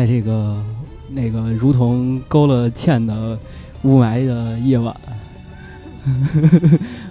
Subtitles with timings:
[0.00, 0.56] 在这个
[1.10, 3.38] 那个如同勾了芡的
[3.82, 4.96] 雾霾的夜晚，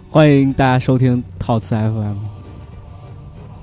[0.10, 2.16] 欢迎大家收听套词 FM。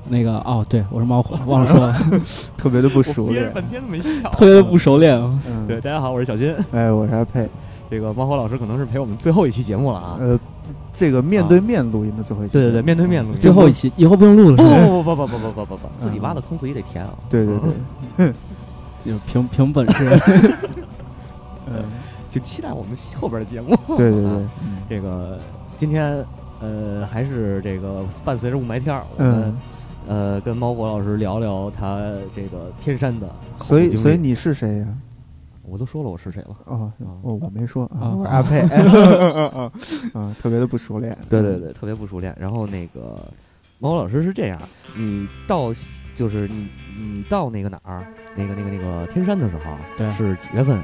[0.08, 2.22] 那个哦，对我是猫火，忘了说了，
[2.56, 5.18] 特别的不熟练，半天都没笑，特别的不熟练。
[5.44, 6.54] 嗯，对，大家好，我是小金。
[6.70, 7.48] 哎，我是阿佩。
[7.90, 10.16] 这个猫火老师可能是陪我们最后一期节目了啊。
[10.20, 10.38] 呃，
[10.94, 12.52] 这个面对面录音的最后一期。
[12.52, 13.40] 对对对，面对面录音。
[13.40, 14.56] 最后一期，以后不用录了。
[14.56, 17.10] 不不不不不不不不不，自己挖的坑自己得填啊。
[17.28, 17.56] 对对
[18.16, 18.32] 对，
[19.06, 20.04] 就凭凭本事。
[21.68, 21.82] 嗯，
[22.30, 23.76] 就期待我们后边的节目。
[23.96, 24.42] 对对对，
[24.88, 25.38] 这个
[25.76, 26.24] 今天
[26.60, 29.56] 呃还是这个伴随着雾霾天儿，我们
[30.06, 31.98] 呃跟猫火老师聊聊他
[32.34, 33.28] 这个天山的。
[33.62, 34.86] 所以所以你是谁呀？
[35.68, 38.60] 我都说了我是谁了哦，我我没说啊，我是阿佩，
[40.14, 42.32] 啊，特别的不熟练，对对对，特别不熟练。
[42.38, 43.16] 然后那个
[43.80, 44.56] 猫老师是这样，
[44.96, 45.74] 你到
[46.14, 48.02] 就是你你到那个哪儿，
[48.34, 50.78] 那个那个那个天山的时候，对，是几月份？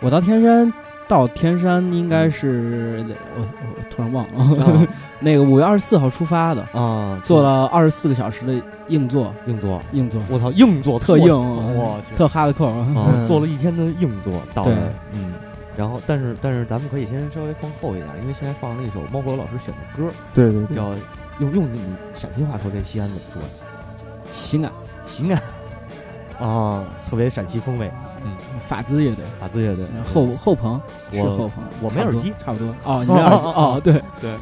[0.00, 0.72] 我到天山，
[1.08, 3.04] 到天山应该是
[3.36, 4.86] 我我突然忘了，
[5.20, 8.54] 那个五月二十四号出发的啊，坐了二十四个小时的
[8.88, 14.74] 硬座，硬座，硬座，我操，硬座特硬，我去，特哈的扣啊，坐了一天的硬座到了，
[15.12, 15.34] 嗯，
[15.76, 20.94] 然后但是但是咱们可以先稍微放后一点，因为现在放了一首猫火老师选的歌，对对，叫
[21.40, 21.80] 用用你
[22.14, 23.42] 陕西话说这西安怎么说？
[24.32, 24.72] 西安，
[25.10, 25.42] 西安，
[26.38, 27.90] 哦，特别陕西风味。
[28.22, 28.32] 嗯，
[28.68, 32.68] 法兹乐队，法兹乐队，后后棚是后棚，我没耳机，差不多。
[32.84, 33.46] 哦， 你没耳机？
[33.46, 34.36] 哦，对对。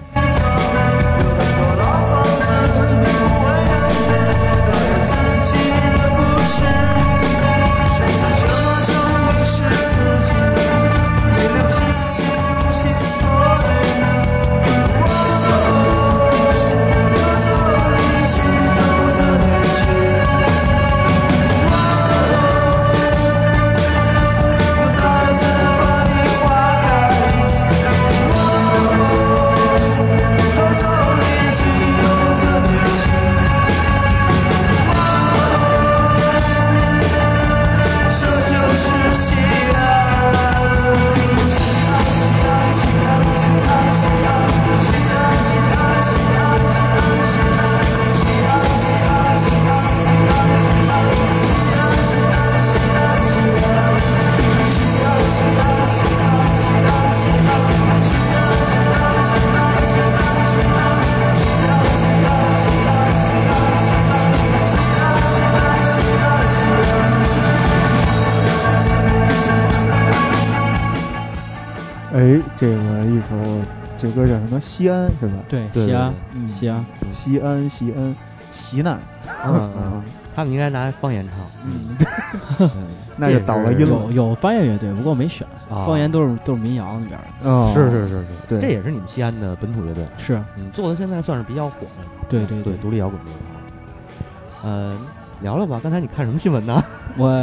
[74.78, 75.32] 西安是吧？
[75.48, 76.14] 对，西安，
[76.48, 78.16] 西安，西安，西安，
[78.52, 79.00] 西南。
[79.44, 80.02] 嗯嗯，
[80.36, 82.68] 他们应该拿方言唱。
[82.70, 82.70] 嗯，
[83.18, 83.86] 那就倒了音了。
[83.86, 85.44] 有有方言乐队，不过没选。
[85.68, 87.50] 方言都是都是民谣那边的。
[87.50, 90.06] 哦，是是是是，对，这也是你们西安的本土乐队。
[90.16, 92.04] 是，嗯，做的现在算是比较火的。
[92.28, 93.32] 对对对，独立摇滚乐。
[94.62, 94.96] 呃，
[95.40, 95.80] 聊聊吧。
[95.82, 96.80] 刚才你看什么新闻呢？
[97.16, 97.34] 我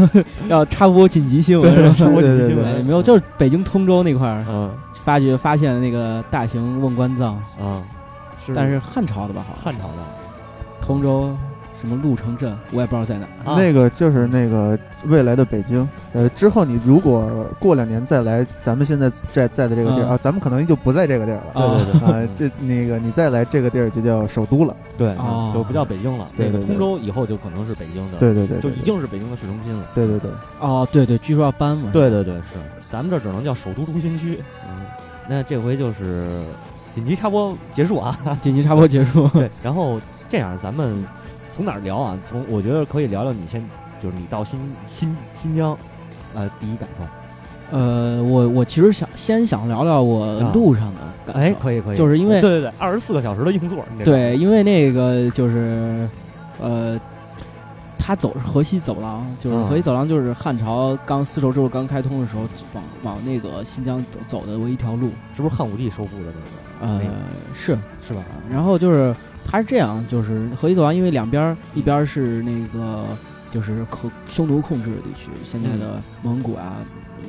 [0.48, 2.82] 要插播紧急新闻，插播紧急新闻。
[2.86, 4.70] 没有，就是北京通州那块儿，嗯，
[5.04, 7.82] 发掘发现那个大型瓮棺葬啊，
[8.54, 9.44] 但是汉朝的吧？
[9.48, 10.04] 好，汉朝的，
[10.80, 11.36] 通州。
[11.80, 13.26] 什么鹿城镇，我也不知道在哪。
[13.56, 15.88] 那个就是那个未来的北京。
[16.12, 21.52] 呃，之后你如果过两年再来，咱们现在在在的这个地儿啊，咱们可能就不在这个地儿了。
[21.54, 24.76] 对对对啊，这那个你再来这个地儿就叫首都了。
[24.98, 25.14] 对，
[25.54, 26.26] 就不叫北京了。
[26.36, 28.18] 对对，通州以后就可能是北京的。
[28.18, 29.84] 对对对，就已经是北京的市中心了。
[29.94, 30.30] 对对对。
[30.58, 31.90] 哦，对对，据说要搬嘛。
[31.92, 32.58] 对对对，是。
[32.90, 34.38] 咱们这只能叫首都中心区。
[34.68, 34.84] 嗯，
[35.28, 36.28] 那这回就是
[36.94, 38.18] 紧急插播结束啊！
[38.42, 39.28] 紧急插播结束。
[39.28, 41.04] 对，然后这样咱们。
[41.60, 42.18] 从哪儿聊啊？
[42.26, 43.62] 从我觉得可以聊聊你先，
[44.02, 45.76] 就是你到新新新疆，
[46.34, 47.76] 呃，第一感受。
[47.76, 53.84] 呃，我我其实想先想聊聊我路上的感，哎，可以可以，就是因为对对对，二十四个小时的硬座。
[54.02, 56.08] 对，因为那个就是，
[56.62, 56.98] 呃，
[57.98, 66.32] 他走河西走廊，就是河西走廊，就是汉朝刚丝绸之路刚开通的时候，往往那个新疆走走的唯一条路，是不是汉武帝收复的
[66.80, 66.94] 那个？
[66.94, 67.02] 呃，
[67.54, 68.22] 是是吧？
[68.50, 69.14] 然后就是。
[69.46, 73.04] 它是这样，就是河西走廊，因为两边一边是那个
[73.52, 76.76] 就是可匈奴控制的地区，现在的蒙古啊，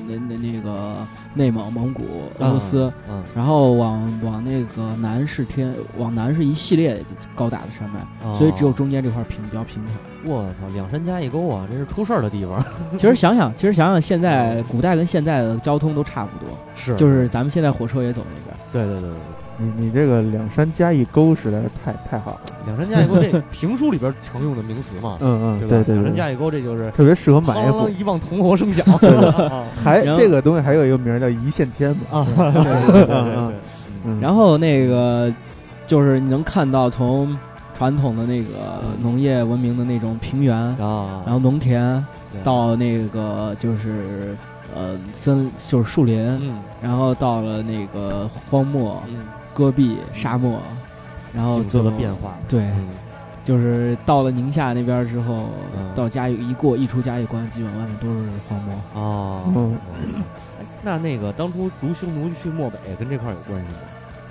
[0.07, 0.97] 那那那个
[1.33, 2.03] 内蒙、蒙古、
[2.39, 6.99] 俄罗斯，嗯，然后往往那个南是天，往南是一系列
[7.35, 9.95] 高大的山脉，所以只有中间这块平比较平坦。
[10.23, 12.63] 我操，两山加一沟啊，这是出事儿的地方。
[12.95, 18.55] 其实想想，其实想想，现在古代跟现在的交通都差不多，是，就是咱们现在火车也走那边。
[18.71, 19.19] 对对对对。
[19.57, 25.83] 你你这个两山加一沟实在是太太好了，两山加一沟这评书里边常用的名词嘛，嗯嗯，对吧？
[25.83, 27.87] 对对对，两山加一沟这就是特别适合埋伏。
[27.89, 28.85] 一望铜锣声响，
[29.83, 33.53] 还然后这个东西还有一个名儿叫一线天嘛，啊， 对对对对嗯。
[34.05, 34.19] 嗯。
[34.19, 35.31] 然后那个
[35.85, 37.37] 就是你能看到从
[37.77, 38.49] 传统的那个
[39.03, 42.41] 农业文明的那种平原，啊，然后农田对。
[42.43, 44.35] 到那个就是
[44.75, 46.55] 呃森就是树林，嗯。
[46.81, 49.17] 然后到了那个荒漠、嗯，
[49.53, 50.59] 戈壁、沙漠，
[51.33, 52.89] 然后景色的变化，对，嗯。
[53.43, 55.89] 就是到了宁夏那边之后，嗯。
[55.95, 58.75] 到嘉峪一过一出嘉峪关，基本外面都是荒漠。
[58.93, 59.71] 哦，
[60.83, 63.77] 那那个当初逐匈奴去漠北跟这块有关系吗？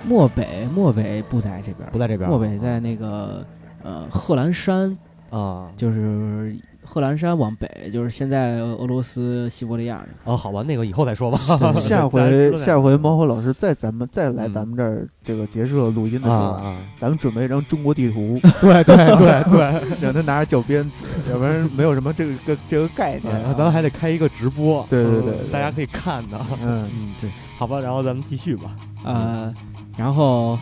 [0.07, 3.45] 漠北，漠北不在这边，不在这边，漠北在那个
[3.83, 4.97] 呃贺兰山，
[5.29, 6.55] 啊，就是
[6.93, 11.37] 贺兰山往北，就是现在俄罗斯西伯利亚那哦，好吧，那个以后再说吧。
[11.75, 23.55] 下 回下回猫火老师再咱们再来嗯咱们这儿这个结社录音的时候，啊，咱们准备一张中国地图， 对对对对， 让他拿着教编纸，要不然没有什么这个个这个概念啊。
[23.57, 26.37] 咱们还得开一个直播，对对对嗯大家可以看的。
[26.61, 28.75] 嗯嗯，对，好吧，然后咱们继续吧。
[29.05, 29.53] 呃，
[29.97, 30.59] 然后，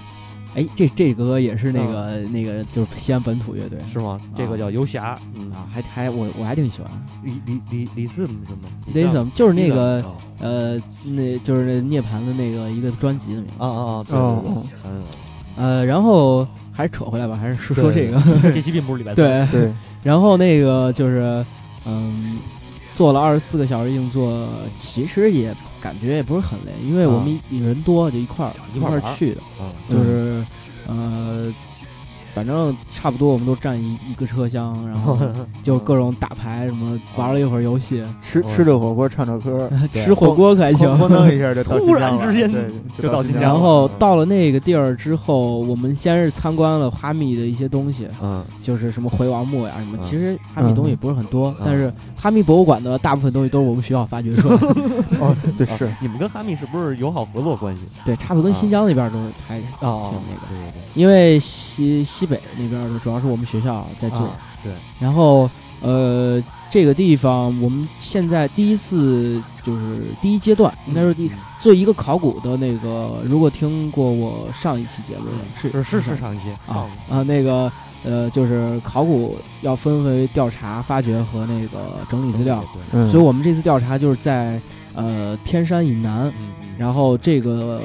[0.56, 4.20] 哎，这这歌也是那个、那个就是西安本土乐队是吗？
[4.36, 6.90] 这个叫游侠，嗯啊，还还我我还挺喜欢
[7.24, 8.62] 李李李李字母是吗
[8.94, 13.54] l i s m 就是那个哦呃，那就是那涅槃的那个一个专辑的名字。
[13.60, 15.04] 啊啊啊，对哦对对嗯，
[15.58, 18.20] 呃，然后还是扯回来吧，还是说说这个。
[18.54, 21.46] 这期并不是礼拜三，对，对，然后那个就是
[21.86, 22.40] 嗯，
[22.96, 30.29] 做了二十四个小时硬座，其实也感觉也不是很累，因为我们人多，就一块儿一块去的，嗯就是
[30.90, 31.69] 呃。
[32.40, 35.20] 反正差不多，我们都占一一个车厢，然后
[35.62, 40.88] 就各种打牌什么，玩了一会儿游戏，吃吃着火锅，唱着歌， 吃火锅可还行。
[40.98, 43.42] 咣当一下就到 突然新疆了之间就到新疆。
[43.42, 49.98] 然后到了那个地儿之后，我们先是参观了哈密的一些东西，嗯就是什么回王墓呀什么。
[49.98, 54.68] 嗯其实哈密东西不是很多，嗯但是哈密博物馆的大部分东西都是我们学校发掘出来的。
[55.20, 57.82] 哦，对啊是，你们跟哈密是不是友好合作关系？
[58.06, 60.48] 对，差不多跟新疆那边都是还哦挺那个。
[60.48, 65.50] 对对对，因为西西北那边的主要是我们学校在做，啊对，然后
[65.82, 75.26] 呃这个地方我们现在第一次就是第一阶段，应该说第一做一个考古的那个，如果听过我上一期节目
[75.60, 77.72] 是是是是上一期啊啊那个
[78.04, 84.62] 呃就是考古要分为调查、发掘和那个整理资料，对，嗯，所以我们这次调查就是在
[84.94, 86.32] 呃天山以南，
[86.78, 87.82] 然后这个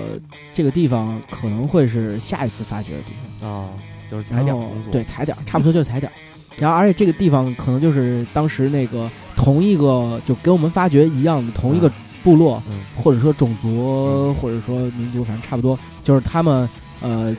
[0.53, 3.11] 这个地方可能会是下一次发掘的地
[3.41, 3.51] 方。
[3.51, 3.69] 啊，
[4.11, 6.11] 就是踩点工作，对，踩点，差不多就是踩点。
[6.57, 11.91] 然后，而且这个地方可能就是当时那个同一个，就跟我们发掘一样的同一个
[12.23, 16.69] 部落，嗯或者说种族，或者说民族，反正差不多，就是他们
[17.01, 17.37] 呃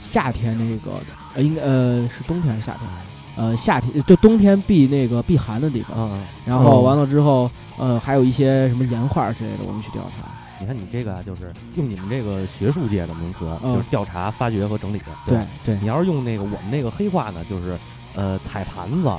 [0.00, 0.96] 夏天那个
[1.34, 2.82] 呃应该呃是冬天还是夏天？
[3.36, 6.08] 呃夏天就冬天避那个避寒的地方。
[6.08, 10.26] 啊，然后哦完了之后，呃还有一些什么岩画之类的，我们去调查。
[10.60, 14.98] 你看你这个啊，就是用你们这个学术界的名词，嗯就是调查、发掘和整理。
[15.26, 17.76] 对吧对你要是用那个我们那个黑话呢，就是
[18.14, 19.10] 呃踩盘子，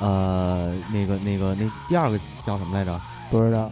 [0.00, 3.00] 呃那个那个那第二个叫什么来着？
[3.30, 3.68] 不知道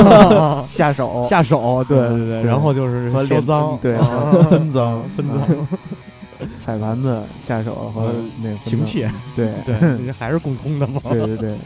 [0.66, 4.06] 下手下手，对对对然后就是和脸销赃，对啊
[4.48, 11.00] 分赃分赃，踩盘子下手和那个分赃行窃，对对，这还是共通的吗？
[11.10, 11.56] 对对对，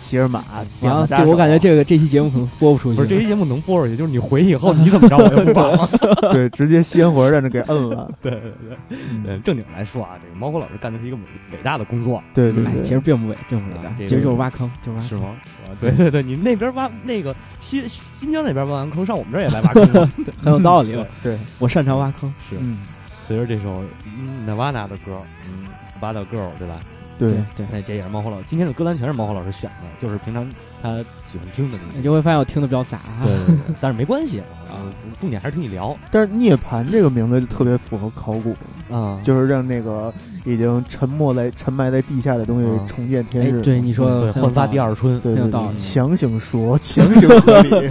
[0.00, 0.44] 骑着马，
[0.80, 2.96] 然后我感觉这个这期节目可能播不出去。
[2.96, 5.88] 不是这期节目能播出去，就是你回去以后你怎么着我就不管 了。
[6.32, 8.40] 对直接鲜活在那给摁了，对 对
[8.88, 11.22] 对，对，正经来说啊，这个猫火老师干的是一个伟
[11.52, 15.08] 伟大的工作，哎，对对对，其实并不伟，并不伟大其实就是挖坑，就是挖坑。
[15.08, 15.28] 是吗？
[15.66, 20.10] 啊对对对，你那边挖那个新新疆那边挖完坑，上我们这儿也来挖坑了。
[20.42, 21.06] 很有道理了。
[21.22, 22.32] 对，我擅长挖坑。
[22.48, 22.78] 是嗯，
[23.26, 23.82] 随着这首
[24.18, 25.66] 嗯 Nirvana 的歌，嗯
[26.00, 26.78] ，Bad Girl，对吧？
[27.18, 30.46] 对，对，那这也是猫火老今天的歌单全是猫火老师选的，就是平常
[30.82, 30.96] 他
[31.30, 31.98] 喜欢听的那些。
[31.98, 32.98] 你就会发现我听的比较杂。
[33.24, 34.76] 对对 对，但是没关系啊，
[35.20, 38.54] 重点还是听你聊但是涅槃这个名字就特别符合考古，
[38.94, 39.20] 啊。
[39.24, 40.12] 就是让那个
[40.44, 45.18] 已经沉没在沉埋在地下的东嗯西重见天哎日。，对你说，的焕发第二春。
[45.20, 47.90] 对对对，很有道理强行说，强 行合理。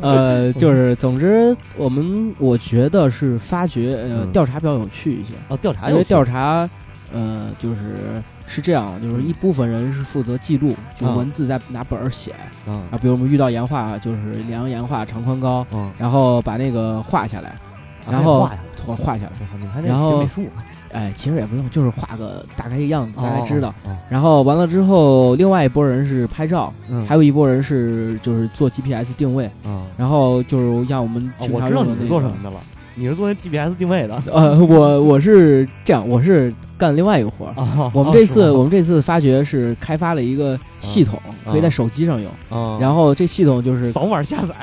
[0.00, 6.68] 呃，就是总之，我们我觉得是发掘呃嗯调查比较有趣一些，哦，调查因为调查
[7.12, 12.32] 呃就是是这样，就是一部分人是负责记录，就啊文字在拿本儿写
[12.66, 18.60] 啊啊，比如我们遇到岩画，就是量岩画长宽高，嗯，然后把那个画下来，啊然后还画下来。
[18.86, 19.82] 画画下来。
[19.82, 20.46] 然后美术，
[20.92, 23.68] 哎，其实也不用，就是画个大概一个样子，大概知道。
[23.84, 23.90] 哦。
[24.08, 32.60] 然后完了之后，另外一拨人是拍照，嗯，还有一拨人是就是做 GPS 定位，啊，然后就是像我们我知道你是常用的那个做什么的了，
[32.98, 34.22] 你是做那 GPS 定位的？
[34.32, 37.52] 呃，我我是这样，我是干另外一个活儿。
[37.54, 42.30] 啊我们这次我们这次发掘是开发了一个系统，可以在手机上用。
[42.48, 44.54] 啊，然后这系统就是扫码下载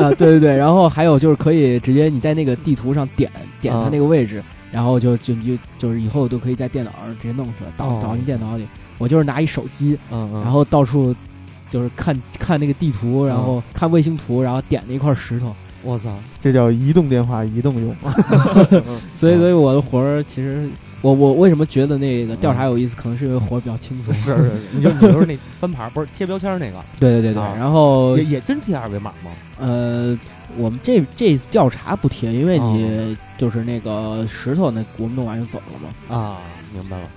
[0.00, 3.30] 啊，对对对，然后还有就是可以直接你在那个地图上点
[3.60, 8.66] 点它那个位置，然后就就就就是以后都可以在电脑上直接弄出来，导哦导进电脑里。
[8.98, 11.14] 我就是拿一手机，然后到处
[11.70, 15.54] 就是看看那个地图，然后看卫星图，然后点那一块石头。
[15.82, 17.94] 我操，这叫移动电话移动用。
[19.16, 20.68] 所以，所以我的活儿其实，
[21.02, 24.12] 我我为什么觉得那个调查有意思，可能是因为活儿比较轻松。
[24.12, 29.30] 是是，你就你就是那翻牌，不是贴标签那个，对对对对，啊然后也也真贴二维码吗？
[29.58, 30.18] 呃，
[30.56, 36.16] 我们这这次调查不贴，因为哦你就是那个石头那我们弄完就走了嘛。
[36.16, 36.38] 啊，
[36.74, 37.08] 明白了。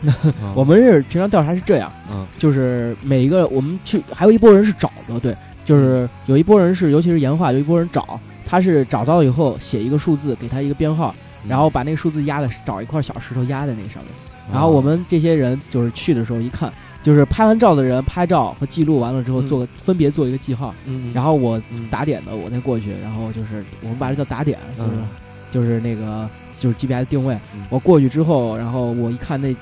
[0.54, 5.36] 我们是平常调查是这样，嗯就是每一个我们去，还有一波人是找的，对，
[5.68, 11.14] 就是有一波人是，尤其是岩画，有一波人找，他是找到以后写一个数字，给他一个编号，
[11.46, 14.10] 然后把那个数字压在找一块小石头压在那上面，
[14.50, 16.72] 然后我们这些人就是去的时候一看，
[17.02, 19.46] 就是拍完照的人拍照和记录完了之后嗯。
[19.46, 25.06] 做个分别做一个记号，嗯，然后我嗯打点的我再过去，然后就是我们把这叫打点，就是、嗯
[25.50, 27.34] 就是那个就是 GPS 定位。
[27.54, 29.54] 嗯，我过去之后，然后我一看那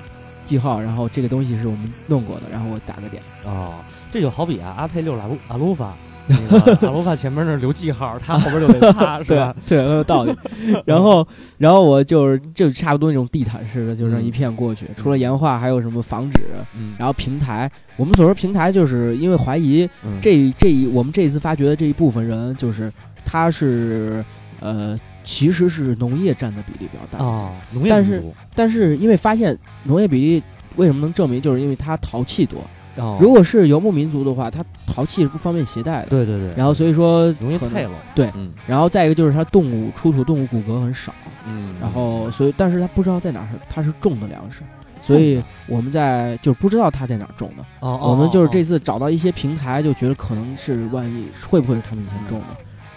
[0.46, 3.22] 记号，然后这个东西是我们弄过的，然后我打个点。
[3.44, 3.74] 哦，
[4.10, 5.92] 这就好比啊，阿佩六阿鲁阿鲁法，
[6.26, 9.54] 那个阿鲁法前面那留记号，他后边就得擦， 是吧？
[9.66, 10.34] 对，很有道理。
[10.86, 11.26] 然后，
[11.58, 14.86] 然后我就是就差不多那种地毯式的，就这样嗯一片过去。
[14.96, 16.40] 除了岩画，还有什么房址，
[16.76, 17.70] 嗯，然后平台。
[17.96, 22.92] 我们所说平台，就是因为怀疑嗯这这一我们这一次发掘的这一部分人，就是
[23.24, 24.24] 他是
[24.60, 27.22] 呃，其实是农业占的比例比较大。
[27.22, 30.42] 啊，农业但是民族但是因为发现农业比例
[30.76, 32.58] 为什么能证明，就是因为它陶器多。
[32.96, 36.08] 哦如果是游牧民族的话，它陶器是不方便携带的。
[36.08, 41.12] 对对对，然后所以说容易配了，对嗯然后再一个就是它动物出土动物骨骼很少，
[41.46, 44.62] 嗯，然后所以但是它不知道在哪儿是它是种的粮食，
[45.02, 47.62] 所以我们在就是不知道它在哪儿种的。
[47.80, 52.46] 哦，我们就是这次，找到一些平台，就觉得可能是万一会不会是他们以前种的。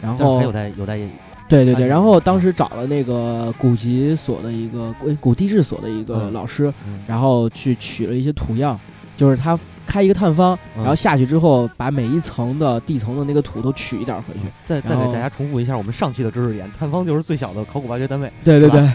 [0.01, 0.97] 然后但是还有待有待
[1.49, 6.33] 对对对，然后当时找了那个古籍所的一个古古地质所的一个嗯。
[6.33, 6.99] 老师，嗯。
[7.07, 8.79] 然后去取了一些土样，
[9.17, 10.83] 就是他开一个探方，嗯。
[10.83, 14.41] 然后下去之后把每一层的地层的那个土都取一点回去。
[14.67, 18.87] 再再给大家重复一下我们上期的知识点，探方就是最小的考古挖掘单位，对对对。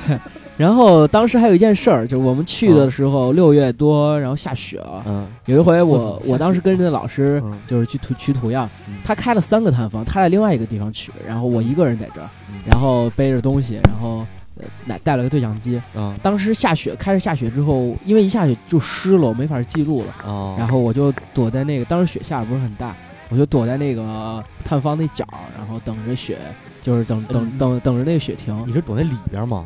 [0.56, 5.02] 然后当时还有一件事儿，就是我们去的时候六月多，然后下雪了。
[5.06, 5.26] 嗯。
[5.46, 7.58] 有一回我我当时跟着那老师嗯。
[7.66, 12.60] 就是去土取土样嗯，他开了三个探方，他在另外一个地方取，然后我一个人在这儿，嗯。
[12.64, 14.24] 然后背着东西，然后
[14.56, 15.80] 呃带带了个对讲机。
[15.96, 16.14] 嗯。
[16.22, 20.14] 当时下雪，开始下雪之后，因为一下雪就湿了，我没法记录了。
[20.24, 22.94] 哦，然后我就躲在那个，当时雪下的不是很大，
[23.28, 25.26] 我就躲在那个探方那角，
[25.58, 26.38] 然后等着雪，
[26.80, 27.58] 就是等等嗯。
[27.58, 28.56] 等等着那个雪停。
[28.68, 29.64] 你，是躲在里边吗？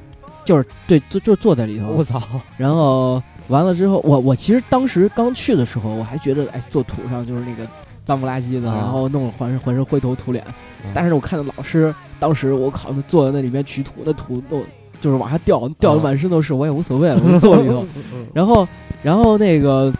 [0.48, 1.88] 就是对，就就坐在里头。
[1.88, 2.22] 我操，
[2.56, 7.70] 然后完了之后，我我其实当时刚去的时候，我还觉得哎，坐土上就是那个
[8.02, 10.42] 脏不拉几的，啊然后弄得浑身浑身灰头土脸。
[10.84, 14.62] 嗯但是我看到老师当时，我靠，坐在那里面取土，那土都
[15.02, 17.84] 就是往下掉，掉的啊满身都是，我也无所谓了，我就坐里头。
[18.32, 18.66] 然后
[19.02, 19.92] 然后那个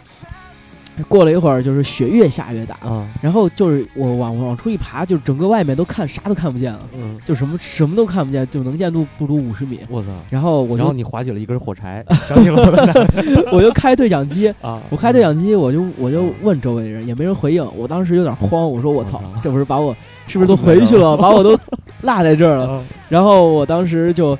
[1.07, 9.79] 过了一会儿，就是雪越下越大，啊，然后就是我往往出一爬，就是整个外面都看啥都看不见了，嗯，就什么什么都看不见，就能见度不足五十米。
[9.89, 10.09] 我操。
[10.29, 12.61] 然后我就然后你划起了一根火柴，想起了
[13.53, 17.65] 我就开对讲机，啊，我开对讲机，我就我就问周围的人，也没人回应。
[17.75, 19.95] 我当时有点慌，我说我操，这不是把我
[20.27, 21.57] 是不是都回去了，把我都
[22.01, 22.69] 落在这儿了？
[22.69, 24.37] 啊然后我当时就，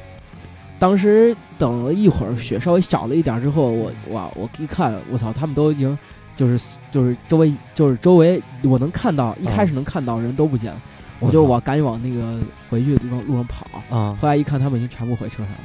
[0.77, 5.97] 当时等了一会儿，雪稍微小了一点之后，我哇，我一看，我操，他们都已经
[6.39, 6.57] 就是
[6.89, 10.79] 就是周围就是周围我能看到，一开始能看到人都不见了，
[11.19, 13.67] 我就往赶紧往那个回去的地方路上跑。
[13.89, 15.59] 啊，后来一看，他们已经全部回车上了，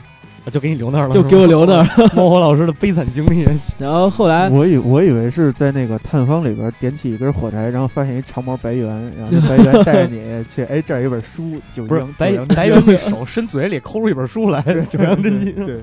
[0.50, 1.84] 就给你留那儿了，就给我留那儿。
[2.14, 3.46] 猫火老师的悲惨经历。
[3.78, 8.86] 然后后来我以我以为是在那个探方里边点起一根火柴，然后发现一长毛白猿，
[9.18, 15.54] 然后那白猿带着你 去，哎，这儿有本书，九不是阳白白猿那手伸嘴里抠出一本书来，《九阳真经》。
[15.64, 15.80] 对，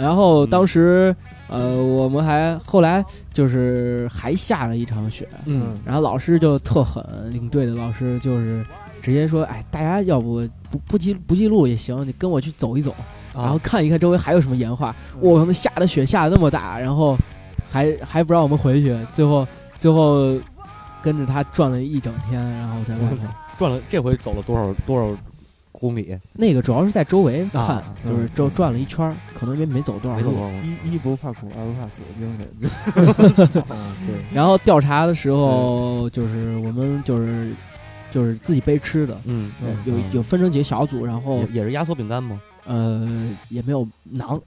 [0.00, 1.14] 然后当时，
[1.48, 8.64] 呃，我们还后来就是还下了一场雪，嗯然后老师就特狠，领队的老师就是
[9.02, 12.94] 直接说，哎，大家要不不不记不记录也行，你跟我去走一走，
[13.34, 14.94] 然后看一看周围还有什么岩画。
[15.20, 17.18] 我靠，那下的雪下的那么大，然后
[17.70, 19.46] 还还不让我们回去，最后
[19.78, 20.36] 最后
[21.02, 23.16] 跟着他转了一整天，然后在外头。
[23.58, 25.16] 转了，这回走了多少多少
[25.70, 26.16] 公里？
[26.32, 30.46] 那个主要是在周围看，啊就是周转了一圈儿，可能也没走多少路没走多。
[30.46, 30.76] 少公里。
[30.84, 33.62] 一一不怕苦，二不怕死，精神。
[33.70, 37.52] 嗯，对，然后调查的时候，就是我们就是
[38.10, 39.52] 就是自己背吃的，嗯，
[39.84, 42.40] 有有分成几个小组，然后也也是压缩饼干吗？
[42.66, 43.08] 呃，
[43.48, 44.40] 也没有馕，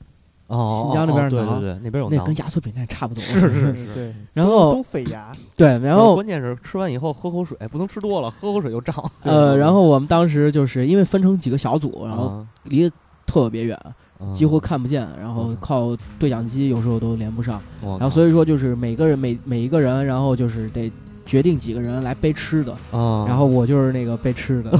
[0.47, 3.21] 哦，新疆那边馕对对对，那边有，那跟压缩饼干差不多。
[3.21, 5.35] 是是是，对，然后都费牙。
[5.55, 8.95] 对，然后关键是吃完以后喝口水，不能吃多了，喝口水就胀。
[9.23, 12.47] 呃，然后我们当时就是因为分成几个小组，然后啊。
[12.63, 12.95] 离得
[13.25, 13.77] 特别远，
[14.19, 14.33] 啊。
[14.33, 20.91] 几乎看不见，然后靠对讲机有时候都连不上，然然后所以说就是每个人每每一个人，然后就是得
[21.25, 24.79] 决定几个人来背吃的，啊，然后我就是那个背吃的，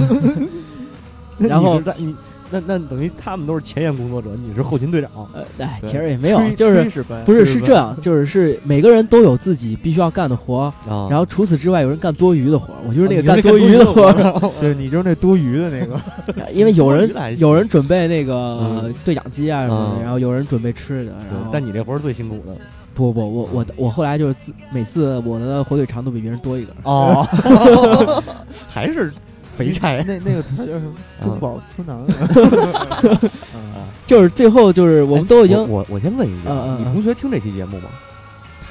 [1.38, 2.16] 然后你
[2.50, 5.10] 那那等于他们都是前沿工作者，你是后勤队长。
[5.34, 16.00] 呃，哎，其实也没有，就是不是是这样，就是是每个人都有自己必须要干的活，啊然后除此之外有人干多余的活，我就是那个干多余的活， 活对你就是那多余的那个，
[16.54, 22.56] 因为有人 有人准备那个嗯对讲机啊什么的，嗯然后有人准备吃的，然后但你这活是最辛苦的
[22.94, 28.24] 不不我我我后来就是自每次我的火腿肠都比别人多一个，哦，
[28.68, 29.14] 还是
[29.58, 30.94] 肥差那那个词叫什么？
[31.24, 31.98] 中饱私囊。
[32.00, 33.90] 啊！
[34.06, 36.38] 就是最后就是我们都已经哎我我我先问一句
[36.78, 37.90] 你同学听这期节目吗？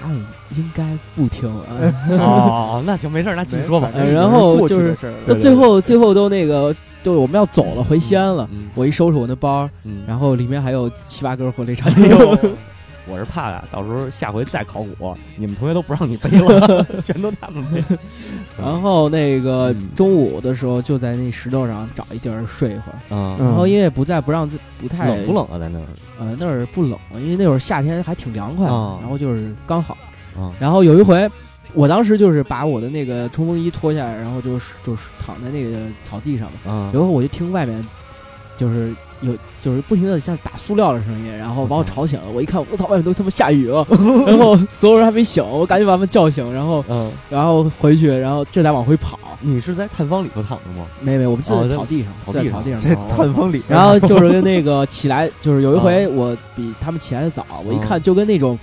[0.00, 0.24] 他们
[0.56, 1.64] 应该不听啊。
[2.18, 3.90] 哦，那行没事，那继续说吧。
[3.94, 8.48] 然后就是那最后最后都那个，就是我们要走了，回西安了。
[8.52, 11.90] 嗯我一收拾我那包，嗯，然后里面还有七八根火腿肠。
[13.08, 17.82] 我是怕呀，到时候下回再考古，你们同学都不让你背了， 全都他们背。
[18.60, 22.98] 然后那个嗯中午的时候就在那石头上找一地儿睡一会儿。
[23.10, 25.32] 嗯嗯然后因为不在不让自不太冷不？
[25.32, 25.58] 冷啊？
[25.58, 25.84] 在那儿
[26.18, 29.96] 呃，那儿不冷，因为那会儿夏天还挺凉快的，啊然后就是刚好。
[30.36, 31.28] 啊然后有一回，
[31.74, 36.72] 我当时就是把我的那个冲锋衣脱下来，然后就是就是躺在那个草地上嘛。
[36.72, 37.86] 啊有一回我就听外面
[38.56, 42.26] 就是有就是不停的像打塑料的声音，然后把我吵醒了。
[42.34, 43.86] 我一看，我操，外面都他妈下雨了，
[44.26, 49.18] 然后所有人还没醒，我赶紧把他们叫醒，然后嗯，然后回去，然后这才往回跑。
[49.40, 50.86] 你是在探方里头躺着吗？
[51.00, 53.16] 没没，我们就哦在在草地上，草地上在草地上在。
[53.16, 58.58] 探方里，然后就是跟那个起来，就是有一回啊我比他们起来的早，我一嗯看就跟那种。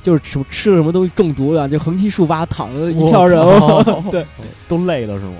[0.00, 4.24] 就是什么吃了什么东西中毒了，就横七竖八躺着一票人，我 对，
[4.66, 5.32] 都累了是吗？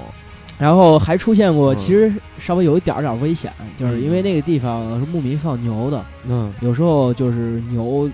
[0.58, 1.76] 然后还出现过，嗯。
[1.76, 6.52] 其实稍微有一点儿点儿危险，就是因为那个地方是牧民放牛的，嗯。
[6.60, 8.10] 有时候就是牛，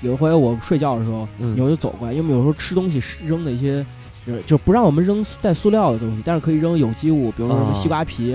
[0.00, 1.54] 有一回我睡觉的时候，嗯。
[1.54, 3.84] 牛就走过来，因为有时候吃东西扔的一些，
[4.26, 7.74] 就是就不让我们扔带塑料的东西，但是可以扔有机物，比如说什么啊。
[7.74, 8.30] 西瓜皮，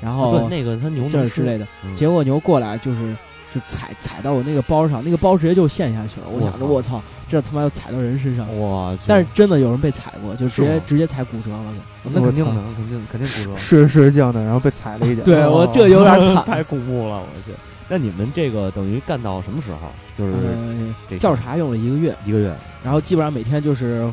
[0.00, 1.66] 然啊后对那个他牛这儿之类的。
[1.84, 1.94] 嗯。
[1.94, 3.14] 结果牛过来就是
[3.54, 6.26] 就踩踩到我那个包上，那个包直接就陷下去了。
[6.28, 8.46] 我想着我我操，这他妈要踩到人身上。
[8.60, 11.74] 哇，但是真的有人被踩过，就直接直接踩骨折了。
[12.02, 13.56] 那肯定的肯定肯定骨折。
[13.56, 15.22] 是是这样的，然后被踩了一脚。
[15.22, 17.56] 对哦我这有点 惨太恐怖了，我去。
[17.88, 19.92] 那你们这个等于干到什么时候？
[20.18, 24.10] 就是调查用了一个月，一个月，然后基本上每天就是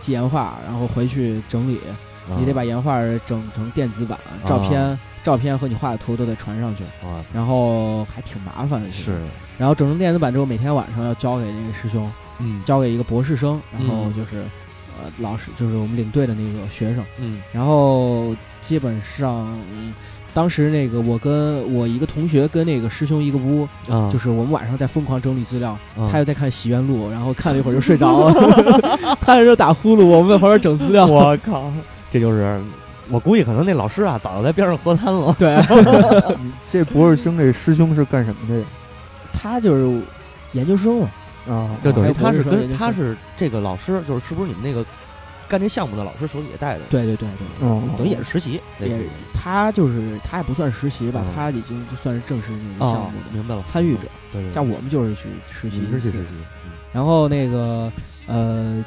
[0.00, 1.78] 记岩画，然后回去整理。
[2.38, 8.88] 你得把岩画整成电子版，照片、照片和你画的图都得传上去，啊然后还挺麻烦的。
[8.88, 9.18] 其实是，
[9.58, 12.08] 然后整成电子版之后，每天晚上要交给那个师兄，
[12.40, 14.38] 嗯交给一个博士生，然后嗯就是、
[15.02, 19.46] 呃老师就是我们领队的那个学生，嗯然后基本上。
[19.72, 19.92] 嗯
[20.32, 28.32] 当时那个我跟我一个同学跟那个师兄一个屋，啊，就是我们晚上在疯狂整理资料，啊他又在看《洗冤录》，然后看了一会儿就 睡着了，
[29.20, 31.04] 他在这打呼噜，我们在旁边整资料。
[31.04, 31.72] 我靠，
[32.12, 32.60] 这就是
[33.08, 35.34] 我估计可能那老师啊早就在边上喝汤了。
[35.36, 35.56] 对，
[36.40, 38.62] 你这博士生这师兄是干什么的？
[39.32, 40.00] 他就是
[40.52, 41.19] 研究生嘛，啊，
[41.82, 44.84] 就等于他是跟他是这个老师，就是是不是你们那个
[45.48, 46.84] 干这项目的老师手里也带的？
[46.90, 48.98] 对对对对，哦，等于也是实习，也
[49.34, 54.02] 他就是他也不算实习吧，嗯他已经就算是正式那个项啊目，的明白了，参与者。
[54.32, 56.36] 对对，像我们就是去实习是去实习，
[56.92, 57.90] 然后那个
[58.26, 58.84] 呃，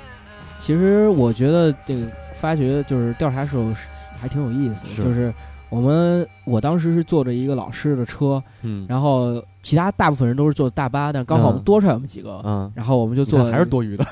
[0.60, 2.08] 其实我觉得这个
[2.39, 3.74] 发掘就是调查时候
[4.22, 5.34] 还挺有意思的，就是
[5.74, 8.86] 我们我当时是坐着一个老师的车，嗯。
[8.88, 11.64] 然后其他大部分人都是坐大巴，但刚好我们嗯。
[11.64, 14.06] 多出来我们几个，嗯，然后我们就坐还是多余的，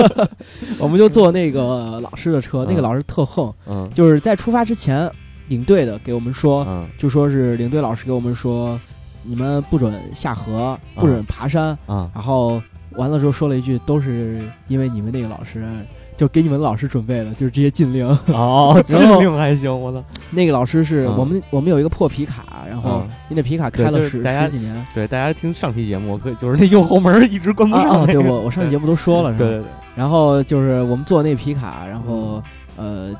[0.80, 3.86] 我们就坐那个老师的车，那个嗯老师特横，嗯。
[3.94, 5.10] 就是在出发之前，
[5.48, 6.86] 领队的给我们说，嗯。
[6.96, 8.80] 就说是领队老师给我们说，
[9.22, 15.68] 你们不准下河，不准爬山，啊然后完了之后说了一句，都是因为你们那个老师。
[16.18, 18.06] 就给你们老师准备的，就是这些禁令。
[18.34, 21.16] 哦， 然后禁令还行，我操，那个老师是嗯。
[21.16, 23.14] 我们，我们有一个破皮卡，然后嗯。
[23.28, 24.86] 你那皮卡开了十就是十几年。
[24.92, 28.06] 对，大家听上期节目，可就是那右后门一直关不上啊啊！
[28.06, 29.44] 对我我上期节目都说了，是吧？
[29.44, 32.42] 对对对，然后就是我们做那皮卡，然后
[32.76, 33.10] 呃，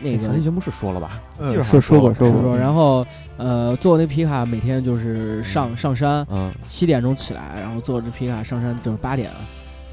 [0.00, 1.18] 那个上期节目是说了吧？
[1.64, 3.06] 说说过说过说说，然后
[3.38, 6.52] 呃，坐那皮卡每天就是上上山，嗯。
[6.68, 9.30] 七点钟起来，然后坐着皮卡上山就是八点，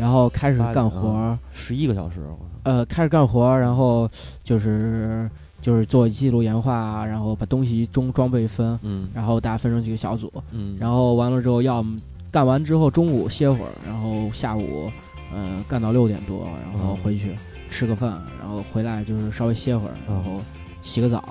[0.02, 2.16] 然后开始干活儿，十一个小时，
[2.64, 4.10] 呃，开始干活儿，然后
[4.44, 5.30] 就是
[5.62, 11.96] 就是做记录研化啊，然后把东西中装备分，嗯然后大家分成几个小组，嗯，然后完了之后要么
[12.32, 14.92] 干完之后中午歇会儿，然后下午
[15.36, 16.98] 嗯、呃干到六点多，然后嗯。
[17.04, 17.36] 回去
[17.70, 20.24] 吃个饭，然后回来就是稍微歇会儿，然嗯。
[20.24, 20.42] 后
[20.82, 21.24] 洗个澡，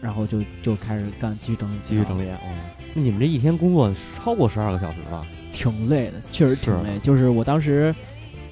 [0.00, 2.30] 然后就就开始干继续整理继续整理。
[2.30, 2.38] 哦，
[2.96, 5.22] 那你们这一天工作超过十二个小时吧？
[5.52, 6.98] 挺累的，确实挺是累。
[7.02, 7.94] 就是我当时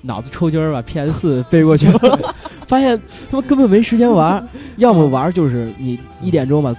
[0.03, 2.35] 脑子抽筋儿把 PS 四 背过去了，
[2.69, 6.71] 发现他妈根本没时间玩儿， 要么玩儿就是你一点钟把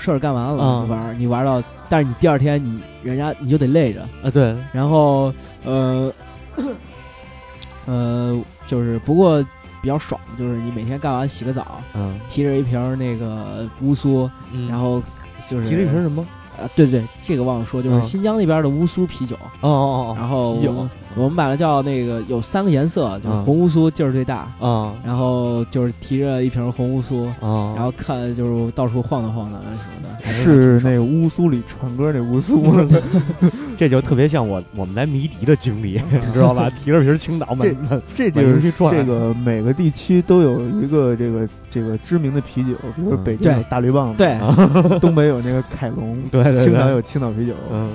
[0.00, 0.88] 事儿干完了嗯。
[0.88, 5.32] 玩儿，你玩到，但是你第二天你人家你就得累着，啊，对，然后
[5.64, 6.12] 呃
[7.86, 9.42] 呃就是不过
[9.80, 14.68] 比较爽，就是你每天干完洗个澡，嗯，提着一瓶那个乌苏，嗯。
[14.68, 15.02] 然后
[15.48, 16.24] 就是提着一瓶什么？
[16.60, 19.36] 啊，对对，这个忘了说，就是嗯新疆那边的乌苏啤酒。
[19.60, 32.64] 哦哦然后有我们我们买了叫那个有三个颜色，就是嗯红乌苏劲儿最大，哦然后就是提着一瓶红乌苏，哦，然后看就是到处晃荡晃荡什么的，还是那个乌苏里传歌那乌苏
[33.78, 36.68] 这就特别像我我们来迷笛的经历，你知道吧？
[36.70, 44.38] 提着瓶青岛这满满这就是这个每个地区都有一个这个这个知名的啤酒，比如北京有大绿棒子，对，
[45.00, 47.52] 东北有那个凯龙， 对青岛有青岛啤酒，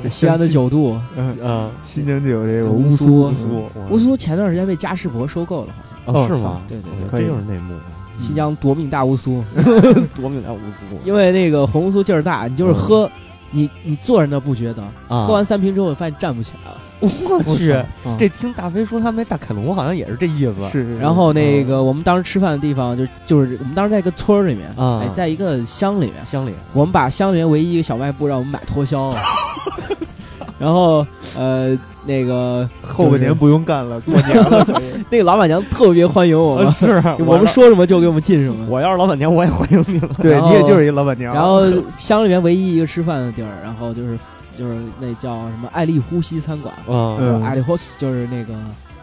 [0.10, 0.98] 西安的，九度。
[1.18, 3.30] 嗯，嗯，新疆就有这个乌苏。
[3.30, 5.74] 乌苏，乌苏前段时间被嘉士伯收购了，
[6.06, 6.62] 哦是吗？
[6.68, 7.22] 对对对。
[7.22, 7.74] 这就是内幕，
[8.20, 9.44] 新疆夺命大乌苏，
[10.16, 13.10] 夺命大乌苏，因为那个红乌苏劲儿大，你就是喝。
[13.54, 16.78] 你你坐着那不觉得，啊喝完三瓶之后，我发现站不起来了。
[17.46, 17.86] 我去，啊
[18.18, 29.18] 这听大飞说他们那大凯龙好像也是这意思，是，是然后那个我们当时吃饭的地方就就是我们当时在一个村儿里面，啊哎，在一个乡里面，乡里我们把乡里面唯一一个小卖部让我们买脱销了，
[30.64, 31.06] 然后
[31.38, 34.66] 呃那个后半年不用干了， 过年了，
[35.10, 38.66] 那个老板娘特别欢迎我们， 是我们说什么就给我们进什么。
[38.70, 40.10] 我要是老板娘，我也欢迎你了。
[40.22, 41.62] 对你也就是一老板娘，然后
[42.00, 44.18] 乡里面唯一一个吃饭的地儿，然后就是
[44.58, 48.54] 就是那叫什么爱丽呼吸餐馆，嗯嗯爱丽呼吸就是那个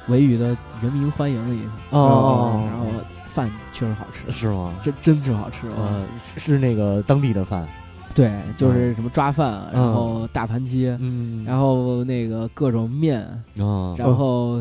[0.09, 1.97] 维语的人民欢迎的意思。
[1.97, 2.87] 哦然后
[3.35, 4.73] 饭确实好吃，是吗？
[4.83, 5.67] 真真是好吃。
[5.77, 6.03] 呃，
[6.37, 7.65] 是那个当地的饭，
[8.15, 13.21] 对，就是什么抓饭，嗯然后大盘鸡，嗯然后那个各种面，
[13.59, 14.61] 啊，然后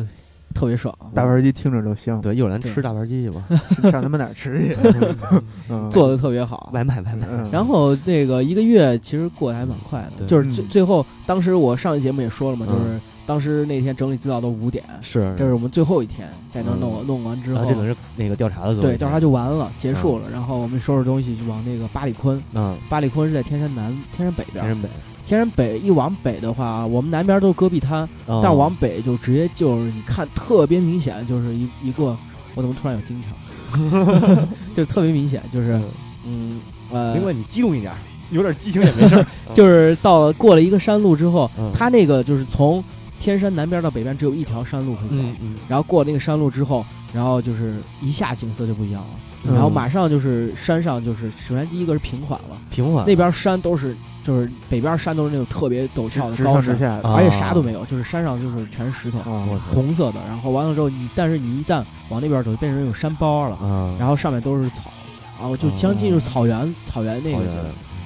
[0.54, 0.94] 特别爽。
[1.14, 3.42] 大盘鸡听着都香，对，一会儿咱吃大盘鸡去吧，
[3.90, 4.76] 上他们哪儿吃去？
[5.68, 6.70] 嗯做的特别好。
[6.72, 7.26] 外卖外卖。
[7.30, 16.80] 嗯然后那个一个月其实过得还蛮快的，就是最嗯最后，当时我上一节目也说了嘛，嗯就是当时那天整理资料都五点，是这是我们最后一天，在那嗯。
[16.80, 17.64] 弄弄完之后。
[17.64, 20.24] 这个是那个调查的，对调查就完了，结束了。
[20.32, 24.64] 然后我们收拾东西就往那个巴里坤，嗯，八里坤是在天山南、天山北边。
[24.64, 24.88] 天山北，
[25.28, 32.16] 天山北一往北的话，我们南边都是戈壁滩，但但往北就直接就是你看特别明显，就是一一个
[32.56, 35.80] 我怎么突然有惊强， 就特别明显，就是
[36.26, 36.60] 嗯。
[36.90, 37.92] 呃，另外你激动一点，
[38.32, 39.24] 有点激情也没事。
[39.54, 41.70] 就是到了过了一个山路之后，嗯。
[41.72, 42.82] 它那个就是从
[43.20, 45.54] 天山南边到北边只有一条山路可以走，嗯嗯。
[45.68, 49.08] 然后过了那个山路之后，然后就是一下景色就不一样了，
[49.44, 49.54] 嗯。
[49.54, 53.06] 然后马上就是山上就是首先第一个是平缓了，平缓。
[53.06, 57.14] 那边山都是就是北边山都是那种特别陡峭的直高山，上直下的啊。
[57.16, 59.18] 而且啥都没有，就是山上就是全是石头。
[59.18, 59.64] 啊我操。
[59.74, 64.90] 红色的，然后完了之后你，但是你一旦往那边走，就变成那种山包了，啊，然后上面都是草，
[65.38, 67.44] 然后就将近就是草原，草原那个。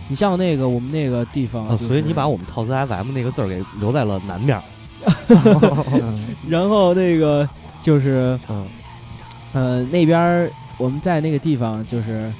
[0.07, 4.63] 你像那个我们那个地方、啊，就是所以你把我们套斯 FM 那个字儿给留在了南面儿。
[5.29, 7.49] 嗯 然后那个
[7.83, 8.67] 就是嗯。
[9.53, 12.33] 呃那边儿我们在那个地方就是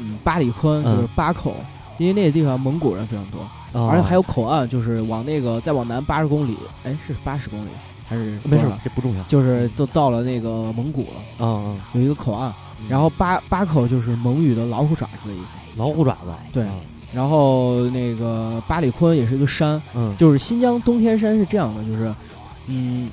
[0.00, 0.96] 嗯八里坤嗯。
[0.96, 1.54] 就是八口，
[1.98, 3.40] 因为那个地方蒙古人非常多，
[3.72, 3.88] 哦。
[3.88, 7.68] 而且还有口岸，就是往那个再往南八十公里，哎是八十公里
[8.08, 9.22] 还是没事这不重要。
[9.24, 15.56] 就是都到了那个蒙古了，嗯有一个口岸，嗯，然后八八口就是蒙语的老虎爪子的意思。
[15.76, 16.64] 老虎爪子，对。
[16.64, 16.74] 啊
[17.16, 20.14] 然后那个巴里坤也是一个山，嗯。
[20.18, 22.14] 就是新疆冬天山是这样的，就是
[22.66, 23.08] 嗯，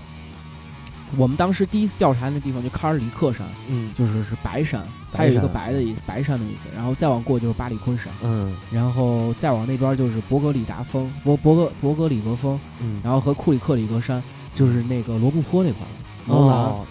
[1.16, 3.94] 我们当时第一次调查那地方就喀尔里克山，嗯。
[3.96, 6.68] 就是是白山，白它有一个白的意思，白山的意思。
[6.76, 8.54] 然后再往过就是巴里坤山，嗯。
[8.70, 14.22] 然后再往那边就是博格里达峰，博博格博格里格峰，嗯，然后和库里克里格山，
[14.54, 15.92] 就是那个罗布泊那块儿，
[16.28, 16.58] 楼兰。
[16.58, 16.86] 哦，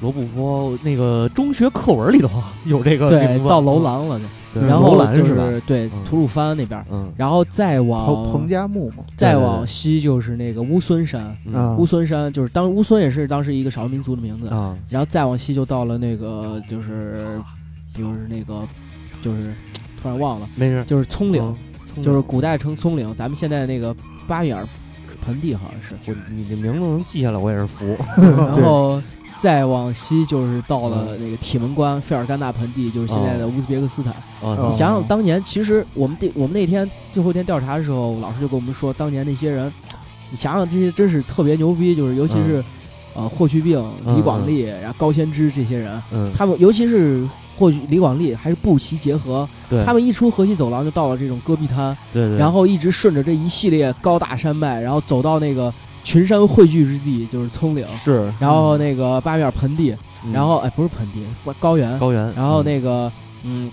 [0.00, 2.28] 罗布泊那个中学课文里头
[2.64, 4.28] 有这个对到楼，兰了就，对
[4.62, 5.60] 然后就是？
[5.66, 6.04] 对嗯。
[6.04, 7.10] 吐鲁番那边，嗯。
[7.16, 11.36] 然后再往彭加木嘛，再往西就是那个乌孙山，
[11.78, 14.76] 乌孙山就是当乌孙也是当时一个少数民族的名字，啊。
[14.90, 17.24] 然后再往西就到了那个就是，
[17.94, 18.62] 就是那个
[19.22, 19.52] 就是
[20.02, 21.42] 突然忘了，没事，就是葱岭，
[21.96, 23.94] 嗯就是古代称葱岭，咱们现在那个
[24.26, 24.66] 巴米尔
[25.24, 25.94] 盆地好像是。
[26.10, 27.96] 我你这名字能记下来，我也是服。
[28.18, 29.00] 然后
[29.36, 34.12] 再往西就是到了那个铁门关费尔干纳盆地，就是现在的乌兹别克斯坦。
[34.42, 39.72] 啊你想想，当年其实我们第我们那天最后一天调查的时候，老师就跟我们说，当年那些人，
[40.30, 42.64] 你想想这些真是特别牛逼，就是尤其是、
[43.14, 47.24] 呃霍去病、李广利，然后高仙芝这些人，嗯，他们尤其是
[47.56, 49.48] 霍去李广利还是步骑结合，
[49.86, 55.72] 他们一出河西走廊就到了这种戈壁滩，对对，然后一直顺着这一系列高大山脉，然后走到那个
[56.04, 60.32] 群山汇聚之地，就是葱岭，是，然后那个八面盆地，嗯。
[60.32, 61.24] 然后哎不是盆地，
[61.58, 63.10] 高原，高原，然后那个
[63.42, 63.70] 嗯，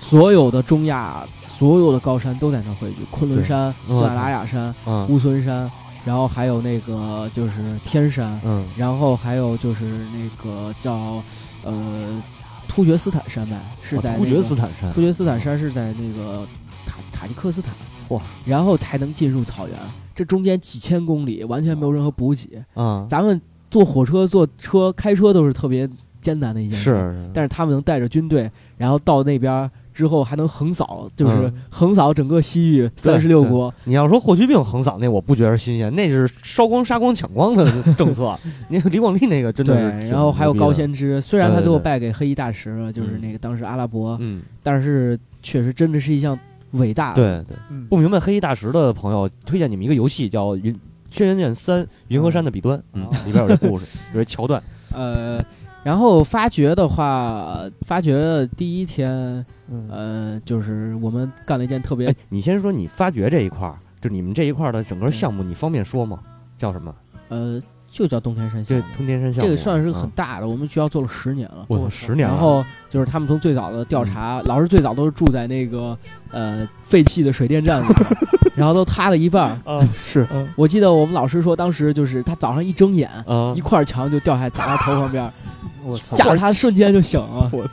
[0.00, 3.96] 所有的中亚所有的高山都在那儿汇聚，昆仑山、对。
[3.96, 5.06] 喜马拉雅山、嗯。
[5.08, 5.70] 乌孙山，
[6.04, 8.64] 然后还有那个就是天山，嗯。
[8.76, 11.22] 然后还有就是那个叫
[11.64, 12.22] 呃
[12.68, 14.92] 突厥斯坦山脉是在、那个突厥斯坦山。
[14.92, 16.46] 突厥斯坦山是在那个
[16.84, 17.72] 塔塔吉克斯坦，
[18.08, 19.78] 嚯，然后才能进入草原，
[20.14, 25.88] 这中间几千公里完全没有任何补给，啊，咱们坐火车、坐车、开车都是特别
[26.20, 31.54] 艰难的一件事，是，但是他们能带着军队，然后到那边之后还能横扫，就是嗯。
[31.70, 33.72] 横扫整个西域三十六国。
[33.82, 38.38] 你要说霍去病横扫那，我不觉得新鲜，那是烧光、杀光、抢光的政策。
[38.68, 46.38] 你李广利那个真的对，然后还有高，先知，虽然他最后败给黑衣大使了，就是嗯那个当时阿拉伯，嗯，但是确实真的是一项
[46.74, 47.16] 伟大的。
[47.16, 47.56] 对对。
[47.70, 50.78] 嗯不明白黑衣大石的朋友，推荐你们一个游戏叫《云
[51.10, 54.62] 轩辕剑三：云和山的彼端》，嗯哦，里边有这故事， 有这桥段。
[54.92, 55.42] 呃，
[55.82, 66.20] 然后发掘的话，发掘的第一天，嗯呃，就是我们干了一件特别哎，你先说你发掘这一块儿，就你们这一块儿的整个项目，你方便说吗？
[66.56, 66.94] 叫什么？
[67.28, 67.60] 呃，
[67.96, 68.82] 就叫东天山项这目。
[68.96, 71.64] 通天山项目，这个算是很嗯大的，我们学校做了十年了。
[71.68, 75.96] 我操十年了，然后就是他们从最早的调查，老师最早都是住在那个
[76.32, 77.80] 呃废弃的水电站
[78.56, 79.60] 然后都塌了一半儿。
[79.64, 80.26] 啊是
[80.56, 85.30] 我记得我们老师说，当时就是他早上一睁眼，啊一块墙就掉下来砸他头旁边，
[85.86, 87.64] 我操吓得他瞬间就醒了我。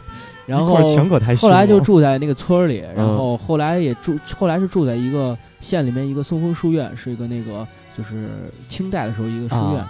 [0.46, 0.76] 然后
[1.38, 7.66] 后来就住在那个村儿里，然嗯后后来也住，后来是住在一个县里面一个松风书院，是一个那个
[7.98, 8.28] 就是
[8.68, 9.84] 清代的时候一个书院。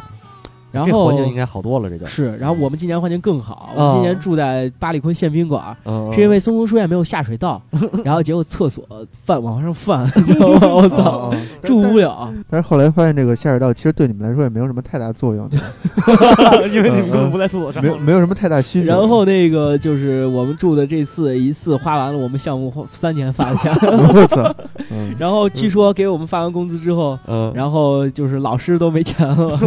[0.72, 7.62] 然后环境应该好多了，这就，是，然后我们今年环境更好，我们今年住在巴里坤宪宾馆，嗯是因为松松书院没有下水道，
[8.04, 10.02] 然后结果厕所泛往上泛？
[10.40, 12.34] 我操，哦住不了。
[12.50, 15.50] 但是后来发现这个下水道其实对你们来说也没有什么太大作用，
[16.72, 17.82] 因为你们根本不在厕所上。
[17.82, 18.88] 没有没有什么太大需求。
[18.88, 24.56] 然后那个就是我们住的这次一次花完了我们项目三年发的钱，我操，
[24.92, 29.60] 嗯，然后据说给我们发完工资之后，嗯，然后就是老师都没钱了。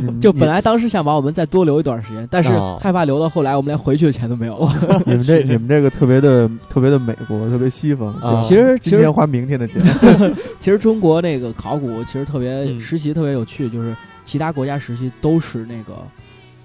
[0.00, 5.02] 你就本来当时想把我们再多留一段时间，但是哦害怕留到后来我们连回去的钱都没有了。
[5.04, 8.12] 你们这你们这个特别的特别的美国，特别西方。
[8.14, 9.82] 啊其实其实今天花明天的钱，
[10.60, 15.94] 其实中国那个考古其实特别嗯实习特别有趣，就是其他国家实习都是那个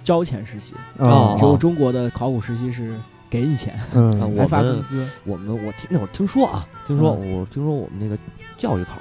[0.04, 2.96] 交钱实习，哦只有中国的考古实习是
[3.30, 5.08] 给你钱，嗯，我还发工资。
[5.26, 8.18] 我们我听那会儿听说啊，听说嗯我听说我们那个
[8.58, 8.96] 教育考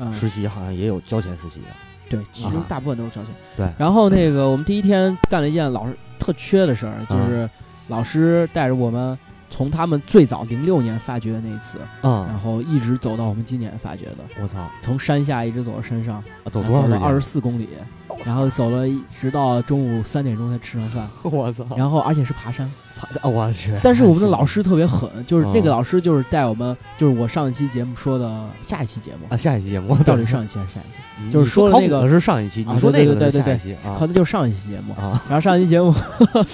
[0.00, 1.66] 嗯，实习好像也有交钱实习的，
[2.08, 3.34] 对，其实大部分都是朝鲜。
[3.56, 7.48] 对然后那个我们第一天干了一件老师特缺的事儿，就是
[7.88, 9.18] 老师带着我们
[9.50, 17.20] 从他们最早零六年发掘的那一次，然啊，后一直走到我们今年发掘的，我操，从山下一直走到山上，啊走多少走了二十？
[17.20, 17.68] 四公里，
[18.24, 21.64] 然后走了一直到中午三点钟才吃上饭， 我操！
[21.76, 22.70] 然后而且是爬山。
[23.22, 23.72] 啊我去！
[23.82, 31.30] 但是我们的老师特别狠，就是哦那个老师就是带我们，就是我上一期节目说的下一期节目啊，，下一期节目到底上一期还是下一期？
[31.32, 34.92] 就是说那个的是上一期，啊你说对那个对对对可能就是上一期节目。
[34.94, 35.94] 啊然后上一期节目，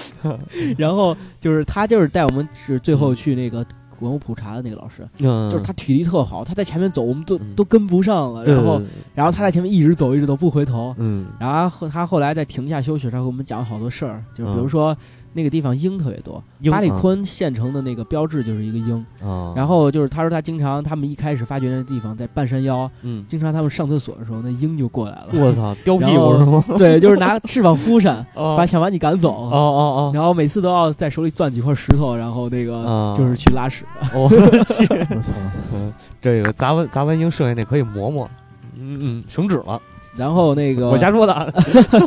[0.77, 3.65] 然后就是他就是带我们是最后去那个
[4.03, 8.81] 文物普查的那个老师，嗯，就是他体力特好，他在前面走，我们都嗯都跟不上了，然后
[9.15, 10.93] 然后他在前面一直走，一直走不回头。
[10.97, 14.97] 嗯然后他后来在停下休息，他给我们讲了好多事儿，就是比如嗯说
[15.35, 19.03] 那个地方鹰特别多，鹰八里啊坤县城的那个标志就是一个鹰。
[19.23, 26.63] 啊，然后就是他说他经常他们一开始发掘那地方在半山腰，嗯，经常他们上厕所的时候那鹰就过来了，我操， 叼屁股是吗？
[26.77, 29.33] 对，就是拿翅膀扑闪， 哦把想把你赶走。
[29.33, 33.85] 哦哦然后每次都要在手里攥几块石头，然后那个啊就是去拉屎。
[34.13, 38.29] 哦， 我去，我操，这个砸完砸完鹰剩下那可以磨磨，
[38.77, 39.81] 嗯嗯，省纸了，
[40.15, 41.33] 然后那个我瞎说的。
[41.33, 41.47] 啊，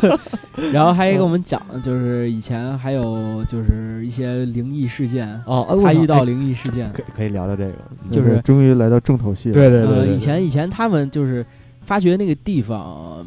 [0.73, 7.73] 然后还给我们讲，就是以前还有就是一些灵异事件，哦，他遇到哎灵异事件，可以可以聊聊这个，
[8.11, 9.53] 就是终于来到重头戏了。
[9.53, 11.45] 对对对，以前以前他们就是
[11.81, 13.25] 发掘那个地方，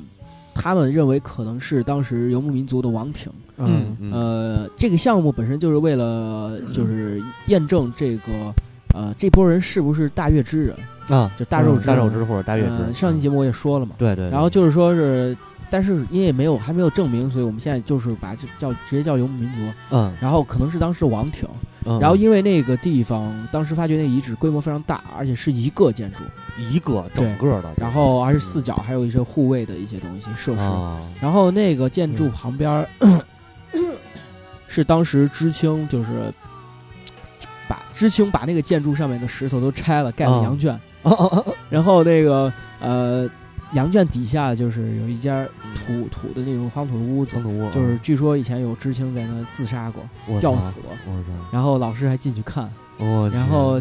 [0.55, 3.31] 他们认为可能是当时游牧民族的王庭。
[3.67, 8.55] 嗯嗯呃，这个项目本身就是为了就是验证这个
[8.95, 10.77] 呃，这波人是不是大月之人？
[11.09, 12.93] 啊，就大肉之大肉之或者大月呃之。
[12.93, 13.97] 上期节目我也说了嘛。
[13.99, 15.37] 对对，对然后就是说是，
[15.69, 19.57] 但是因为没有还没有证明，所以我们现在就是把这叫直接叫游牧民族。
[19.91, 21.49] 嗯，然后可能是当时王庭，
[21.85, 26.19] 嗯然后因为那个地方当时发掘那遗址规模非常大，而且是一个建筑，
[26.71, 30.61] 一个整个的，然后而且四角还有一些护卫的一些东西设施。
[30.61, 32.89] 啊，然后那个建筑旁边儿、
[34.73, 36.33] 是当时知青就是
[37.69, 40.79] 把知青把那个建筑上面的石头都拆了，盖了啊羊圈。
[41.69, 43.29] 然后那个呃，
[43.73, 50.93] 羊圈底下就是有一间土土的那种黄土的屋子，土屋就是据说以前有知青在那自杀过，吊死过。
[51.51, 53.81] 然后老师还进去看，我然后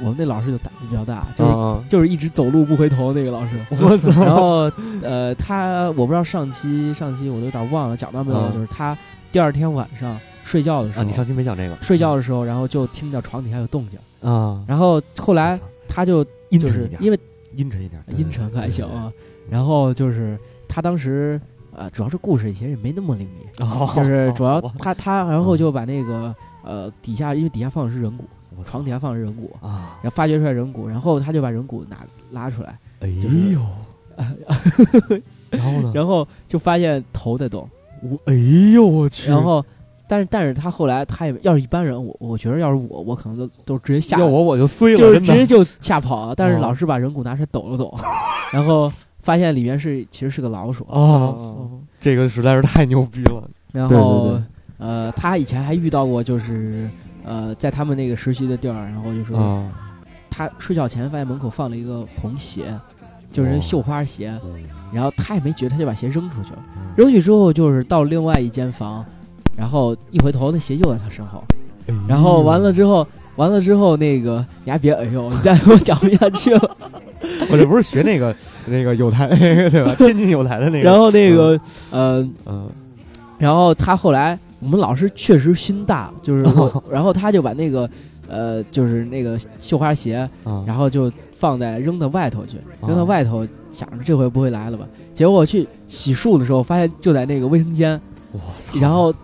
[0.00, 3.50] 我们那老师就胆子比较大，就是、啊，就是一直走路不回头那个老师。
[3.80, 4.70] 我操，然后
[5.02, 8.52] 呃，他我不知道上期上期我都有点忘了讲到没有，嗯。
[8.52, 8.96] 就是他
[9.36, 17.20] 第二天晚上睡觉的时啊，候，你上期没讲这个，睡觉的时候，然后就听到床底下有动静，啊，然后后来他就就阴沉一点，是因为
[17.54, 19.12] 阴沉一点，阴沉可还行啊，
[19.50, 21.38] 然后就是他当时
[21.74, 28.24] 呃，主要是故事其实也没那么灵敏，哦，就是主要 哦他他然后就把那个呃底下因为底下放的是人骨，
[28.64, 33.60] 床底下放的是人骨，啊，然后发掘出来人骨，然后他就把人骨拿拉出来，哎就是呦，
[35.50, 35.92] 然后呢？
[35.94, 37.68] 然后就发现头在动，
[38.02, 38.34] 我哎
[38.72, 39.64] 呦我去，然后。
[40.08, 46.34] 但是，但是他后来他也要是一般人，我我觉得要是我，我可能都都直接吓，要我我就碎了，就是直接就吓跑了。
[46.36, 47.92] 但是哦老师把人骨拿出来抖了抖，
[48.52, 50.86] 然后发现里面是其实是个老鼠。
[50.88, 54.42] 哦，这个实在是太牛逼了，然后对对
[54.78, 56.88] 呃，他以前还遇到过，就是
[57.24, 59.68] 呃，在他们那个实习的地儿，然后就是啊，
[60.30, 62.66] 他睡觉前发现门口放了一个红鞋，
[63.32, 66.58] 就是哦绣花鞋，嗯然后他也没觉得，他就把鞋扔出去了。
[66.96, 69.04] 扔去之后，就是到另外一间房，
[69.56, 71.42] 然后一回头，那鞋又在他身后。
[72.08, 76.76] 然后完了之后，完了之后，那个你还别哎呦，你再给我讲不下去了。
[77.50, 78.34] 我这不是学那个
[78.66, 79.94] 那个有台 对吧？
[79.98, 81.58] 天津有台的那个，然后那个
[81.90, 82.68] 呃，嗯
[83.38, 87.88] 然后他后来我们老师确实心大，就是我，然后他就把那个
[88.28, 92.88] 呃，就是那个绣花鞋，啊，然后就放在扔到外头去，啊。
[92.88, 94.86] 扔到外头，想着这回不会来了吧？
[95.14, 98.00] 结果我去洗漱的时候，发现就在那个卫生间，
[98.32, 99.14] 我操，然后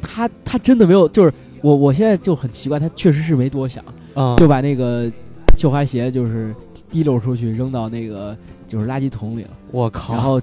[0.00, 4.36] 他他真的没有，就是我我现在就很奇怪，他确实是没多想，啊。
[4.36, 5.10] 就把那个
[5.56, 6.54] 绣花鞋就是
[6.90, 10.40] 滴溜出去扔到那个就是垃圾桶里了，我靠，然后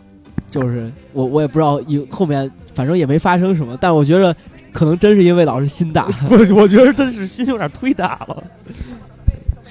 [0.51, 4.35] 就是我我也不知道以后面反正也没发生什么，但我觉得
[4.71, 8.43] 可能真是因为老师心大， 我我觉得真是心有点忒大了，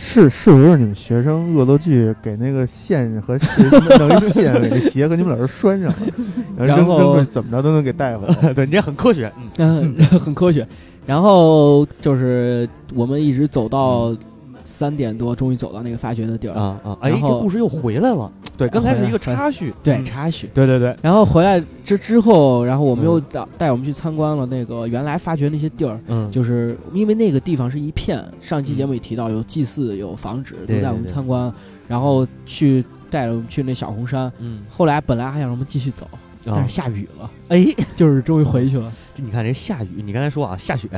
[0.06, 3.46] 是是不是你们学生恶作剧给那个线和鞋
[3.98, 5.96] 弄一线给那鞋和你们老师拴上了，
[6.66, 8.34] 然后怎么着都能给带回来。
[8.52, 10.66] 对你这很科学，嗯嗯， 很科学。
[11.06, 14.14] 然后就是我们一直走到
[14.74, 16.54] 三点多，终于走到那个发掘的地儿。
[16.54, 20.48] 啊啊，哎，这故事又回来了，对，刚才是一个插叙，对，嗯插叙。
[20.52, 23.06] 对对对，然后回来之之后，然后我们嗯。
[23.06, 31.52] 又带带我们去参观了那个原来发掘那些地儿，嗯，就是因为那个地方是一片，上期节目也提到有祭祀、有房址，都带我们参观，
[31.86, 34.32] 然后去带着我们去那小红山。
[34.40, 36.08] 嗯，后来本来还想让我们继续走，
[36.44, 38.92] 但啊是下雨了，哎， 就是终于回去了。
[39.16, 40.88] 你看这下雨，你刚才说啊，下雪，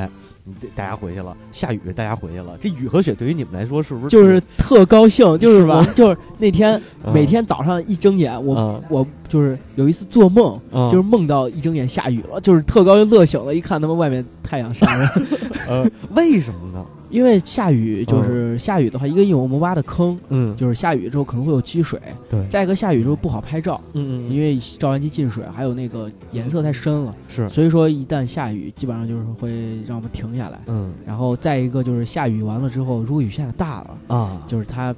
[0.75, 2.57] 大家回去了；下雨，大家回去了。
[2.61, 7.13] 这雨和雪对于你们来说是不是就是特高兴，就是是吧就是那天嗯。
[7.13, 8.83] 每天早上一睁眼，我嗯。
[8.89, 10.89] 我就是有一次做梦，嗯。
[10.89, 15.21] 就是梦到一睁眼下雨了，就是特高兴，乐醒了，一看他们外面太阳晒着，
[15.67, 16.85] 呃， 为什么呢？
[17.09, 20.55] 因为下雨就是下雨的话，一个因为我们挖的坑，嗯。
[20.55, 22.45] 就是下雨之后可能会有积水，对。
[22.49, 27.47] 再一个下雨之后不好拍照，嗯因为照相机进水，还有那个颜色太深了，是。
[27.49, 29.49] 所以说一旦下雨，基本上就是会
[29.87, 30.59] 让我们停下来。
[30.67, 30.91] 嗯。
[31.05, 34.93] 然后再一个就是下雨完了之后，如果雨下的大了，啊，就是它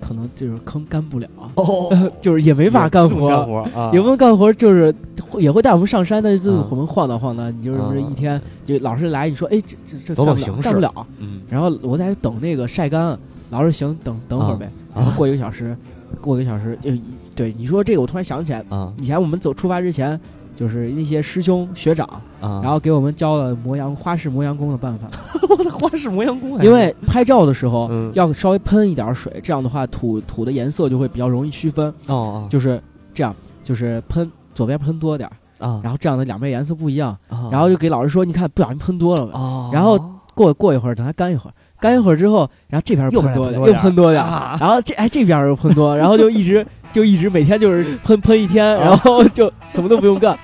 [0.00, 1.88] 可能就是坑干不了，哦，
[2.20, 4.94] 就是也没法干活，干活啊，也不能干活，就是
[5.38, 10.62] 也会带我们上山，但是就是啊我们晃荡晃荡，你就是不是啊一天就老师来，你说哎这这这干不了走走形式。
[10.62, 11.40] 干不了，嗯。
[11.48, 13.18] 然后我在这等那个晒干，
[13.50, 15.76] 老师行等等会儿呗，然后啊过一个小时，
[16.20, 16.90] 过一个小时就
[17.34, 18.92] 对你说这个，我突然想起来，啊。
[18.98, 20.18] 以前我们走出发之前。
[20.56, 22.04] 就是那些师兄学长，
[22.40, 25.06] 啊，然后给我们教了磨洋花式磨洋工的办法，
[25.48, 28.10] 我的花式磨洋工，因为拍照的时候嗯。
[28.14, 31.86] 要稍微喷一点水，这样的话土土的颜色就会比较容易区分。
[32.06, 32.48] 哦哦。
[32.50, 32.82] 就是
[33.14, 35.28] 这样，就是喷左边喷多点
[35.58, 39.98] 儿，啊，然后这样的两边颜色不一样，后然后就给老师说，你看不小心喷多了然后
[40.34, 50.38] 过过一会儿，等它干一会儿，干一会儿之后，然后这边又喷多又喷多点然后这哎这边又喷多，然后就一直就一直每天就是喷喷一天，然后就什么都不用干。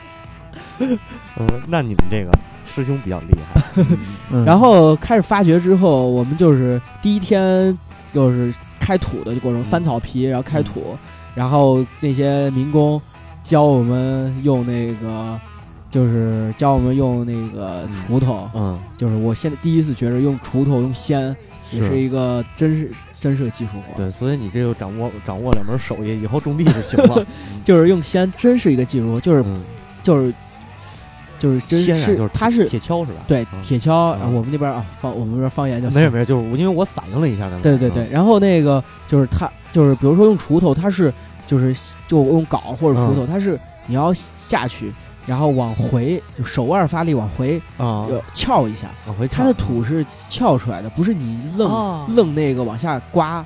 [0.78, 0.98] 嗯，
[1.66, 2.30] 那你们这个
[2.66, 3.84] 师兄比较厉害。
[4.30, 4.44] 嗯。
[4.44, 7.76] 然后开始发掘之后，我们就是第一天
[8.12, 10.96] 就是开土的过程，嗯翻草皮，然后开土，
[11.34, 13.00] 然后那些民工
[13.42, 15.38] 教我们用那个，
[15.90, 21.34] 就是教我们用那个嗯锄头，嗯，就是我现在第一次觉着用锄头用锨
[21.72, 21.98] 也是。
[21.98, 22.90] 一个真是
[23.22, 27.24] 真是个技术活，对，所以你这个掌握掌握两门手艺，以后种地就行了。
[27.64, 29.60] 就是用锨真是一个技术活，就是嗯，
[30.02, 30.34] 就是
[31.38, 33.20] 就是真是就是它是铁锹是吧？
[33.28, 33.62] 对嗯。
[33.62, 37.48] 铁锹，嗯然后我们那边啊方我们那边方言叫锨没事没事，就是因为我反应了一下。
[37.62, 41.14] 对对对，然后那个就是它就是比如说用锄头，它是
[41.46, 41.72] 就是
[42.08, 43.56] 就用镐或者锄头，它是
[43.86, 44.92] 你要下去，
[45.32, 52.04] 然后往回就手腕发力往回嗯啊，呃翘一下，往回它的土是翘出来的，不是你愣、哦。
[52.14, 53.42] 愣那个往下刮，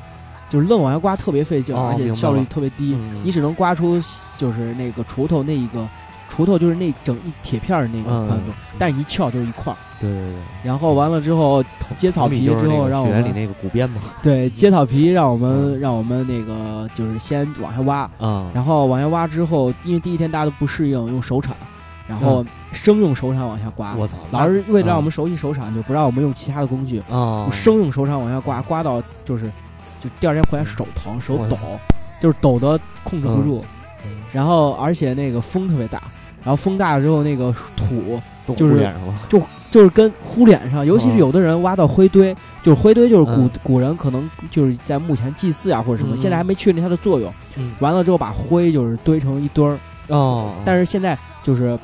[0.48, 4.02] 就是愣往下刮特别费劲，哦而且效率特别低，嗯你只能刮出
[4.36, 5.86] 就是那个锄头那一个。
[6.36, 9.76] 锄头就是那整一铁片儿那个嗯宽度，但是一翘就是一块儿。
[9.98, 10.34] 对对对，
[10.64, 11.64] 然后完了之后
[11.98, 14.02] 接草皮之后，让我们学里那个骨鞭嘛。
[14.22, 15.80] 对接草皮，让我们嗯。
[15.80, 21.56] 让我们那个就是先往下挖，啊，然后往下挖之后，因为第一天大家都不适应用手铲，
[22.08, 23.94] 然后生用手铲往下刮。
[23.96, 29.46] 我操，老师为了让我们熟悉手铲，就不让我们用其他的工具，啊，生用手铲往下刮，刮到就是
[30.00, 31.56] 就第二天回来手疼手抖，
[32.20, 33.64] 就是抖得控制不住
[34.04, 36.02] 嗯，然后而且那个风特别大，
[36.42, 38.20] 然后风大了之后那个土
[38.54, 39.14] 就是糊脸上了。
[39.68, 43.50] 就是跟糊脸上，尤其是嗯有的人挖到灰堆，就是灰堆就是古、嗯。
[43.64, 46.18] 古人可能就是在墓前祭祀啊或者什么，嗯。
[46.18, 47.30] 现在还没确定它的作用。
[47.56, 47.72] 嗯。
[47.80, 49.76] 完了之后把灰就是堆成一堆儿，
[50.06, 51.76] 哦，但是现在就是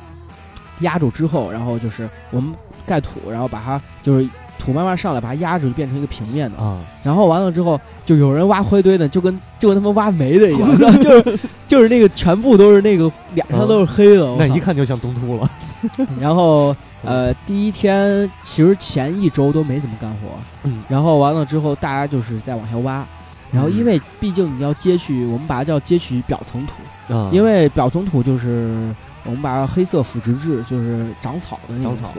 [0.79, 2.53] 压住之后，然后就是我们
[2.85, 4.27] 盖土，然后把它就是
[4.59, 6.57] 土慢慢上来，把它压住，就变成一个平面的。
[6.57, 15.49] 啊，然后完了之后，就有人挖灰堆的，就跟就跟他们挖煤的一样，然 后 就是就是那个全部都是那个脸上都是黑的，那一看就像东突了。
[16.19, 20.29] 然后呃，第一天其实前一周都没怎么干活，
[20.63, 20.81] 嗯。
[20.87, 23.05] 然后完了之后，大家就是在往下挖。
[23.51, 28.91] 然后，因为毕竟你要接取，我们把它叫接取表层土，啊，因为表层土就是
[29.25, 32.11] 我们把黑色腐殖质，就是长草的那种草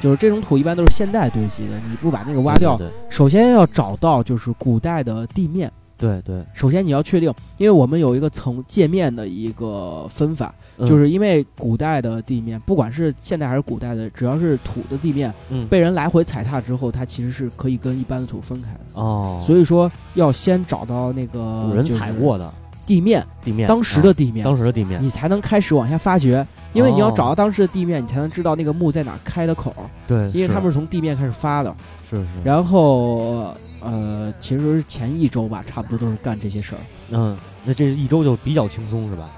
[0.00, 5.70] 就是这种土一般都是现代堆积的，你不把那个挖掉，首先要找到就是古代的地面。
[5.96, 10.86] 对对，首先你要确定，因为我们有一个层界面的一个分法，嗯。
[10.86, 15.66] 就是因为古代的地面，不管是现代还是古代的，只要是土的地面，嗯。
[15.68, 19.00] 被人来回踩踏之后，它其实是可以跟一般的土分开的。
[19.00, 22.52] 哦，所以说要先找到那个古人就是踩过的
[22.86, 26.46] 地面，地面，当时啊的地面，当时的地面，你才能开始往下发掘。
[26.72, 31.72] 因为你要哦找到当时的地面，你才能知道那个墓在哪儿开的口儿，对，因为他们是从地面开始发的。
[32.10, 36.78] 是是，然后呃，其实前一周吧，差不多都是干这些事儿，
[37.12, 39.30] 嗯，那这一周就比较轻松是吧？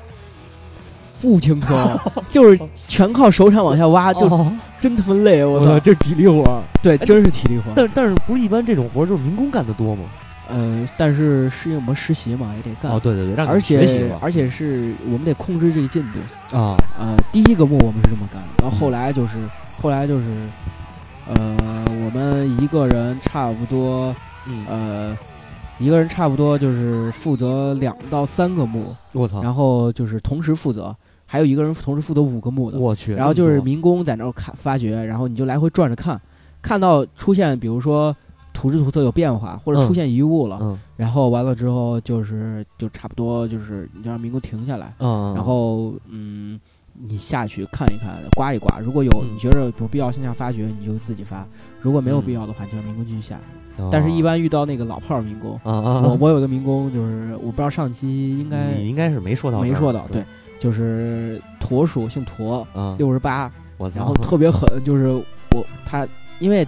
[1.21, 2.01] 不轻松，
[2.33, 5.79] 就是全靠手铲往下挖，就哦真他妈累，我操！
[5.81, 6.63] 这体力活。
[6.83, 7.65] 对，真是体力活。
[7.75, 10.05] 但但是不是一般这种活就是民工干的多吗？
[10.49, 12.93] 呃，但是是因为我们实习嘛，也得干。
[12.93, 16.57] 哦，对对对，而且而且是我们得控制这个进度。
[16.57, 19.33] 啊，呃，第一个墓我们是这么干的，然后后来就是
[19.81, 20.25] 后来就是，
[21.29, 24.15] 呃，我们一个人差不多
[24.47, 25.19] 嗯，呃，
[25.79, 30.95] 一个人差不多就是负责两到三个墓，我操，然后就是同时负责，
[31.27, 32.79] 还有一个人同时负责五个墓的。
[32.79, 36.21] 我去，然后就是民工在那儿看发掘，然后你就来回转着看，
[36.63, 38.15] 看到出现比如说
[38.57, 46.59] 土质土色有变化，或者嗯出现遗物了，嗯然后完了之后就是就差不多就是你就让民工停下来，嗯，然后嗯，
[46.95, 51.45] 你下去看一看，刮一刮，如果有嗯你觉得有必要向下发掘，你就自己发；
[51.83, 53.37] 如果没有必要的话，你就让民工继续下。
[53.77, 60.25] 哦但是，一般遇到那个老炮儿民工，我我有个民工就是我不知道上期应该你应该是没说到没说到，对对，，
[60.59, 63.53] 就是驼属，姓驼，啊，六十八，
[63.95, 65.09] 然后特别狠，就是
[65.55, 66.67] 我他，因为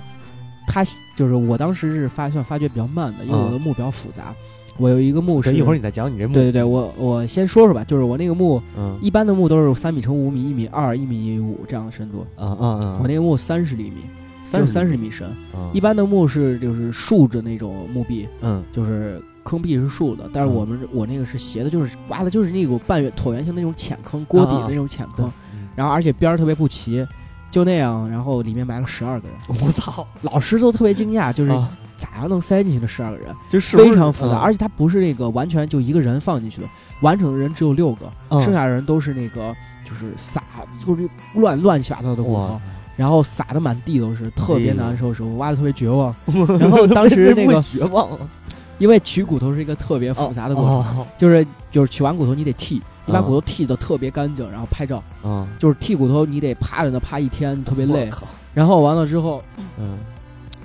[0.70, 0.84] 他
[1.16, 4.34] 就是我当时是发算发掘比较慢的，因为我的墓比较复杂，
[4.76, 8.98] 我有一个墓是一会儿你再讲你这墓，对对对，我我先说说吧，就是我那个墓，嗯。
[9.00, 14.02] 一般的墓都是三米乘五米、一米二、一米五这样的深度，啊啊啊，我那个墓三十厘米，
[14.52, 15.26] 就三十米深。
[15.54, 18.62] 啊一般的墓是就是竖着那种墓壁，嗯。
[18.70, 25.66] 就是坑壁是竖的，但是嗯我们我那个是斜的，就是挖的就是那种半圆椭圆形的那种浅坑，锅底的那种浅坑，嗯。
[25.74, 27.06] 然后而且边儿特别不齐，
[27.50, 31.70] 就那样，然后里面埋了十二个人，我操，老师都特别惊讶，就是啊。
[31.98, 34.38] 咋样能塞进去的十二个人，就是非常复杂，嗯。
[34.38, 36.66] 而且他不是那个完全就一个人放进去的，
[37.00, 38.40] 完整的人只有六个，嗯。
[38.40, 39.52] 剩下的人都是那个
[39.84, 40.40] 就是撒
[40.86, 42.60] 就是乱乱七八糟的骨头，
[42.96, 46.14] 然后撒的满地都是，特别难受，时候挖的特别绝望。
[46.60, 48.08] 然后当时那个绝望
[48.78, 58.10] 因为取骨头是一个特别复杂的过程，哦就是就是取完骨头你得剃，你把啊骨头剃的特别干净，然后拍照，啊，就是剃骨头你得趴着那趴一天，特别累。
[58.54, 59.42] 然后完了之后，
[59.78, 59.98] 嗯。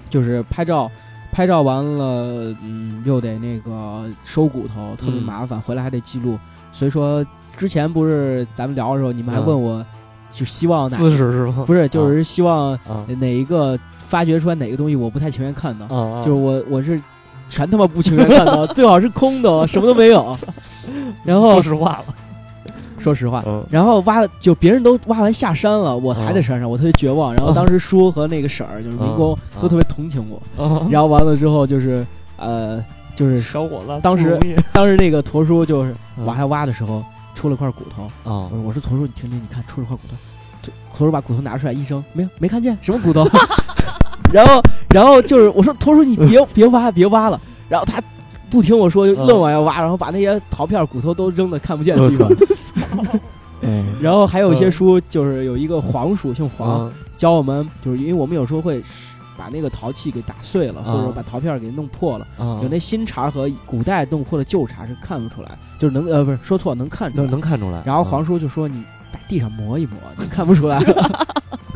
[0.09, 0.91] 就是拍照，
[1.31, 5.23] 拍照完了，嗯，又得那个收骨头，特别嗯。
[5.23, 6.37] 麻烦，回来还得记录。
[6.71, 7.25] 所以说
[7.57, 9.45] 之前不是咱们聊的时候，你们还嗯。
[9.47, 9.83] 问我，
[10.31, 11.63] 就希望哪姿势是吗？
[11.65, 13.03] 不是，就是希望啊。
[13.19, 17.01] 哪一个发掘出来哪个东西我不太情愿看到，啊，就是我我是
[17.49, 20.35] 全他妈不情愿看到， 最好是空的，什么都没有。
[21.23, 22.15] 然后说实话了，
[22.97, 27.33] 说实话，嗯然后挖了，就别人都挖完下山了，我还在嗯山上，我特别绝望。
[27.33, 30.63] 然后当时叔和那个婶儿，就是民工，嗯都特别同情我。
[30.63, 32.05] 啊然后完了之后就是，
[32.37, 32.83] 呃，
[33.15, 34.39] 就是小伙子，当时
[34.71, 37.03] 当时那个驼叔就是嗯往下挖的时候
[37.35, 40.15] 出了块骨头，啊我说我说驼叔，你听听，你看出了块骨头。
[40.95, 43.25] 驼叔把骨头拿出来，医生没有没看见什么骨头。
[44.33, 48.01] 然后然后就是我说驼叔你别别挖别挖了，然后他。
[48.49, 52.31] 不听我说，就愣往下挖，然后把那些陶片、骨头都扔的看不见的地方。
[53.61, 58.79] 嗯 然后还有一些书，就是有一个黄鼠，姓黄，嗯教我们，就是因为我们有时候会
[59.35, 62.27] 把那个陶器给打碎了，啊或者把陶片给弄破了。
[62.37, 67.25] 啊有那新茶和古代弄破的旧茶是看不出来，就是能呃不是说错能看出来。
[67.25, 67.81] 能看出来。
[67.83, 70.79] 然后黄叔就说你在地上磨一磨，你看不出来。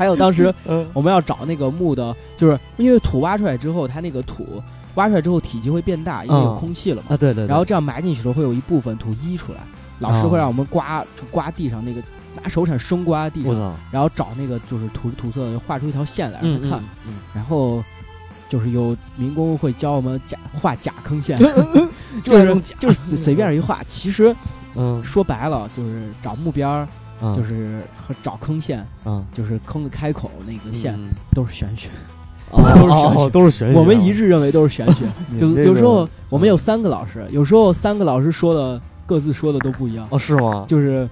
[0.00, 0.88] 还有当时 嗯。
[0.94, 4.62] 我们要找那个墓的，就是因为土挖出来之后，它那个土
[4.94, 7.08] 挖出来之后体积会变大，因为有啊空气了嘛。
[7.14, 9.60] 啊对对，然后这样埋进去的时候会有一部分土溢出来，
[9.98, 12.00] 老师会让我们刮就刮地上那个
[12.42, 17.82] 拿手铲生刮地上，然后找那个就是土土色画出一条线来让嗯他看，嗯然后
[18.48, 21.38] 就是有民工会教我们假画假坑线，
[22.24, 24.34] 就是 就是随随便一画，其实
[24.74, 25.02] 嗯。
[25.04, 26.88] 说白了就是找目标儿，
[27.22, 27.34] 嗯。
[27.36, 29.24] 就是和找坑线，嗯。
[29.32, 31.08] 就是坑的开口那个线嗯。
[31.34, 31.88] 都是玄学，
[32.50, 33.20] 哦 都是玄学。
[33.20, 35.06] 哦都是玄学，我们一致认为都是玄学。
[35.40, 40.64] 就你这个有时候我们有三个老师，有时候三个老师说的各自说的都不一样，哦是吗？
[40.68, 41.08] 就是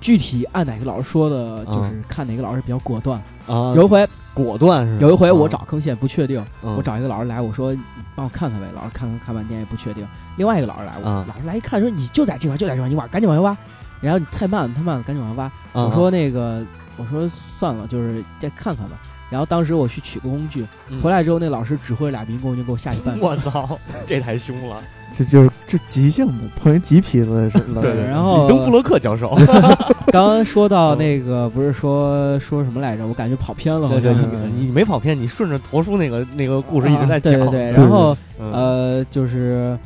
[0.00, 1.74] 具体按哪个老师说的，嗯。
[1.74, 3.20] 就是看哪个老师比较果断。
[3.46, 4.98] 啊，有一回，果断是吧？
[5.02, 6.74] 有一回我啊找坑线不确定，嗯。
[6.76, 7.80] 我找一个老师来，我说你
[8.16, 10.06] 帮我看看呗，老师看看看半天也不确定。
[10.36, 13.56] 另外一个老师来，我啊老师来一看说你就在这块，就在这块，你挖，赶紧往下挖。
[14.00, 15.44] 然后你太慢了，太慢了，赶紧往下挖。
[15.80, 16.64] 啊我说那个，
[16.96, 18.96] 我说算了，就是再看看吧。
[19.28, 23.18] 然后当时我去取个工具，嗯回来之后那老师指挥俩民工就给我下去搬。
[23.20, 23.76] 我操，
[24.06, 24.76] 这太凶了！
[25.16, 27.82] 这就是这急性子，碰一急痞子是了。
[27.82, 29.34] 对然后李登布洛克教授，
[30.12, 33.04] 刚刚说到那个，不是说说什么来着？
[33.06, 34.22] 我感觉跑偏了，好对对，像。
[34.54, 37.32] 你你没跑偏，你顺着驼叔那个那个故事一直在啊讲。
[37.32, 39.76] 对对对，然后嗯呃，就是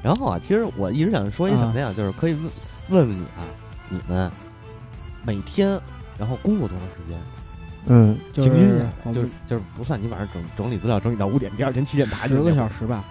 [0.00, 2.42] 然后啊，其实我一直想说一什么呀，就是可以问
[2.88, 3.46] 问问你啊，
[3.88, 4.30] 你们
[5.26, 5.78] 每天
[6.18, 7.18] 然后工作多长时间？
[7.86, 13.04] 嗯，就是平均下来就是就是不算你晚上整整理资料整理到五点，第二天七点爬十个，小时吧，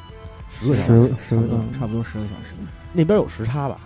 [0.60, 2.56] 十个小时，十个差不多嗯差不多十个小时。
[2.92, 3.78] 那边有时差吧？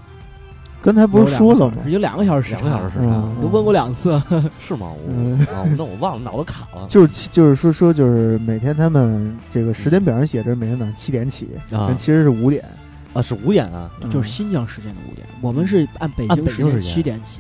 [0.82, 1.78] 刚才不是说了吗？
[1.88, 4.12] 有两个小时，两个小时时差嗯，都问过两次。
[4.62, 4.92] 是吗？
[4.92, 6.88] 我那我忘了，脑子卡了。
[6.90, 12.64] 就是就是说说就是每天他们这个时间表上写着每天早上七点起，啊但其实是五点。
[13.18, 17.40] 啊，是五点啊，就是新疆时间的五点，我们是按北京时间七点起，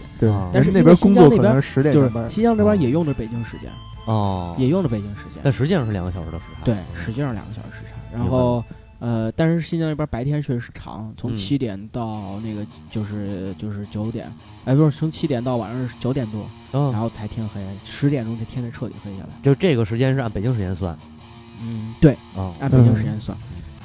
[0.52, 2.10] 但是那边工作可新疆那边能是十点就是。
[2.32, 3.70] 新疆这边也用的北京时间，
[4.06, 5.42] 哦，也用的北京时间。
[5.44, 6.66] 但实际上是两个小时的时差。
[6.66, 8.18] 对，实际上两个小时时差。
[8.18, 8.64] 然后
[8.98, 14.34] 呃，但是新疆那边白天确实是长，从嗯七点到那个就是就是九点，
[14.66, 19.30] 哎，不是从七点到晚上九点多，嗯，然后才天黑，十点钟这天才彻底黑下来。
[19.44, 20.98] 就这个时间是按北京时间算
[21.62, 22.52] 嗯，对，啊。
[22.60, 23.38] 按北京时间算。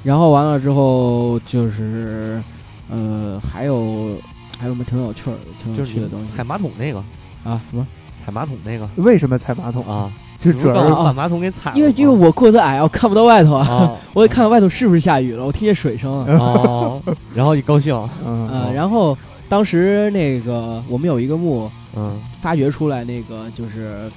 [0.04, 2.42] 然后完了之后就是
[2.90, 4.16] 呃，还有
[4.58, 6.36] 还有什么挺有趣儿、挺有趣的东西？
[6.36, 6.98] 踩马桶那个，
[7.44, 7.60] 啊？
[7.70, 7.86] 什么？
[8.24, 8.88] 踩马桶那个。
[8.96, 9.84] 为什么踩马桶？
[9.86, 13.92] 啊，就主要是把马桶给踩了吗，因为因为我个子矮，我看不到外头啊，啊。
[14.14, 16.24] 我得看看外头是不是下雨了，我听见水声。
[16.26, 16.36] 啊。
[16.38, 17.02] 哦，
[17.34, 17.94] 然后一高兴，
[18.24, 18.48] 嗯。
[18.48, 19.16] 呃，然后
[19.48, 22.20] 当时那个我们有一个墓嗯。
[22.40, 24.10] 发掘出来，那个就是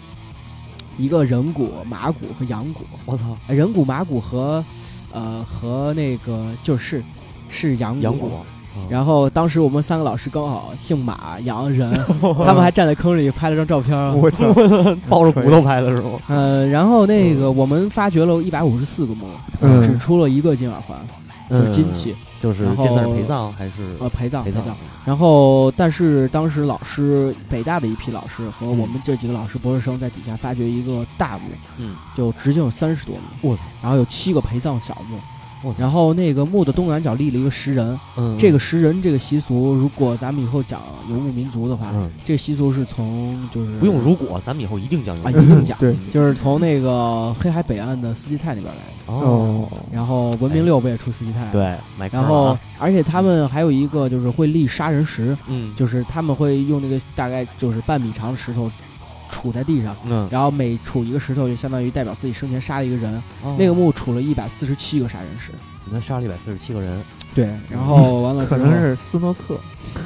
[0.98, 4.64] 一个人骨、马骨和羊骨，我操，呃人骨、马骨和
[5.16, 7.02] 呃和那个就是
[7.50, 8.46] 是杨杨果，
[8.90, 11.90] 然后当时我们三个老师刚好姓马、杨、人，
[12.46, 13.98] 他们还站在坑里拍了张照片。
[14.18, 14.46] 我操，
[15.08, 16.20] 抱着骨头拍的是吗？
[16.28, 19.26] 呃，然后那个我们发掘了一百五十四个墓，
[19.62, 19.82] 嗯。
[19.82, 20.98] 只出了一个金耳环，
[21.50, 24.64] 就是金器，就是然后这算是陪葬还是呃陪葬陪葬？
[25.06, 35.18] 然后，但是当时老师北大的一批老师和我们这几个老师博士生在底下发掘一个大墓，嗯，就直径有三十多米，我操，然后有七个陪葬小墓
[35.78, 51.52] 然后那个墓的东南角立了一个石人，嗯，这个石人这个习俗，如果咱们以后讲游牧民族的话，嗯这个习俗是从就是不用如果，咱们以后一定讲啊，究一定讲，对，就是从那个黑海北岸的斯基泰那边来的，哦，然后文明六不也出斯基泰？。
[51.52, 58.70] 对，买然后啊，而且他们还有一个就是会立杀人石，嗯，就是他们会用那个大概就是半米长的石头
[59.32, 63.14] 杵在地上，嗯，然后每杵一个石头就相当于代表自己生前杀了一个人。
[63.44, 63.56] 哦。
[63.58, 65.52] 那个墓杵了一百四十七个杀人石。
[65.94, 67.00] 他杀了一百四十七个人，
[67.36, 69.56] 对，然后完了可能是斯诺克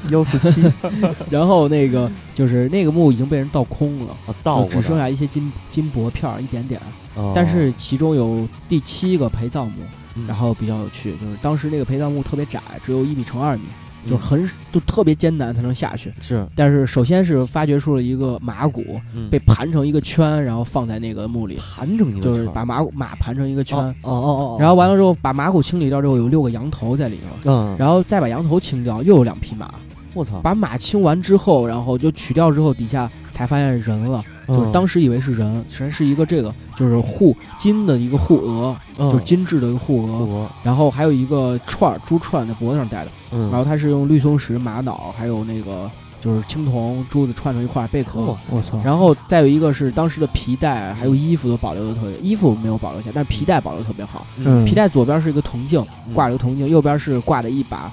[0.09, 0.61] 幺四七，
[1.31, 6.81] 然后那个就是那个墓已经被人盗空了，啊，盗只剩下一些金金箔片儿一点点。
[7.15, 7.31] 哦。
[7.33, 9.75] 但是其中有第七个陪葬墓，
[10.15, 10.27] 嗯。
[10.27, 16.11] 然后比较有趣，就是当时那个陪葬墓特别窄，只有一米乘二米，嗯就是很就特别艰难才能下去。
[16.19, 23.77] 是但是首先是发掘出了一个马骨，嗯被盘成一个圈，然后放在那个墓里，盘成一个圈儿就是把马骨马盘成一个圈。
[23.77, 29.73] 哦哦哦，然后完了之后，把马骨清理掉之后，有六个羊头在里头，嗯，然后再把羊头清掉，又有两匹马。
[30.15, 33.09] 我操，把马清完之后，然后就取掉之后，底下
[33.39, 48.19] 才发现人了，就是嗯当时以为是人，实是一个这个就是护金的一个护额，嗯就是精致的一个护额，然后还有一个串儿珠串在脖子上戴的，嗯，然后它是用绿松石、玛瑙还有那个就是青铜珠子串成一块儿贝壳。
[48.19, 54.27] 哦我操，然后再有一个是当时的皮带，还有衣服都保留的特别，衣服没有保留下，但是皮带保留特别好。
[54.39, 57.89] 嗯皮带左边是一个铜镜，嗯挂着一个铜镜，右边是挂着一把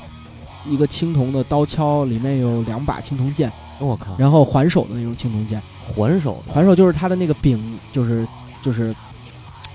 [0.68, 7.58] 一个青铜的刀鞘，里面有两把青铜剑，我靠，然后环手的那种青铜剑，环手的，环手就是它的那个柄，
[7.92, 8.26] 就是
[8.62, 8.94] 就是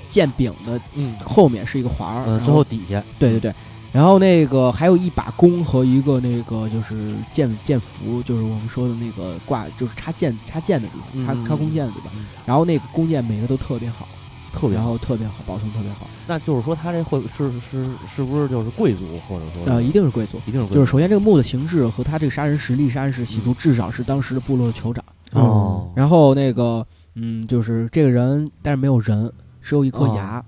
[0.09, 1.15] 剑柄的嗯。
[1.23, 3.03] 后面是一个环儿，嗯，然最后底下。
[3.19, 3.53] 对对对，
[3.91, 11.45] 然后那个还有一把弓和一个那个就是剑剑符，就是我们说的那个挂，就是插剑插剑的地方，插嗯。
[11.45, 12.11] 插弓箭的地方。
[12.15, 12.25] 嗯。
[12.45, 14.20] 然后那个弓箭每个都特别好，然
[14.53, 16.07] 特别好，后特别好，保存特别好。
[16.27, 20.37] 那就是说他这会是是是不是就是贵族或者说呃，一定是贵族。
[20.47, 25.03] 一定是贵族就是首先这个墓的形制和他这个杀人实力、杀人时习俗，至少是当时的部落的酋长。
[25.33, 26.85] 哦，然后那个，
[27.15, 29.31] 嗯，就是这个人，但是没有人，
[29.61, 30.43] 只有一颗牙。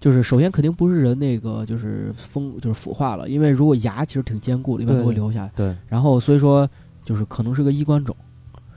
[0.00, 5.50] 就是首先肯定不是人那个就是风就是腐化了，因为如果牙其实挺坚固的，一不会留下来。
[5.56, 6.68] 对，然后所以说
[7.04, 8.14] 就是可能是个衣冠冢，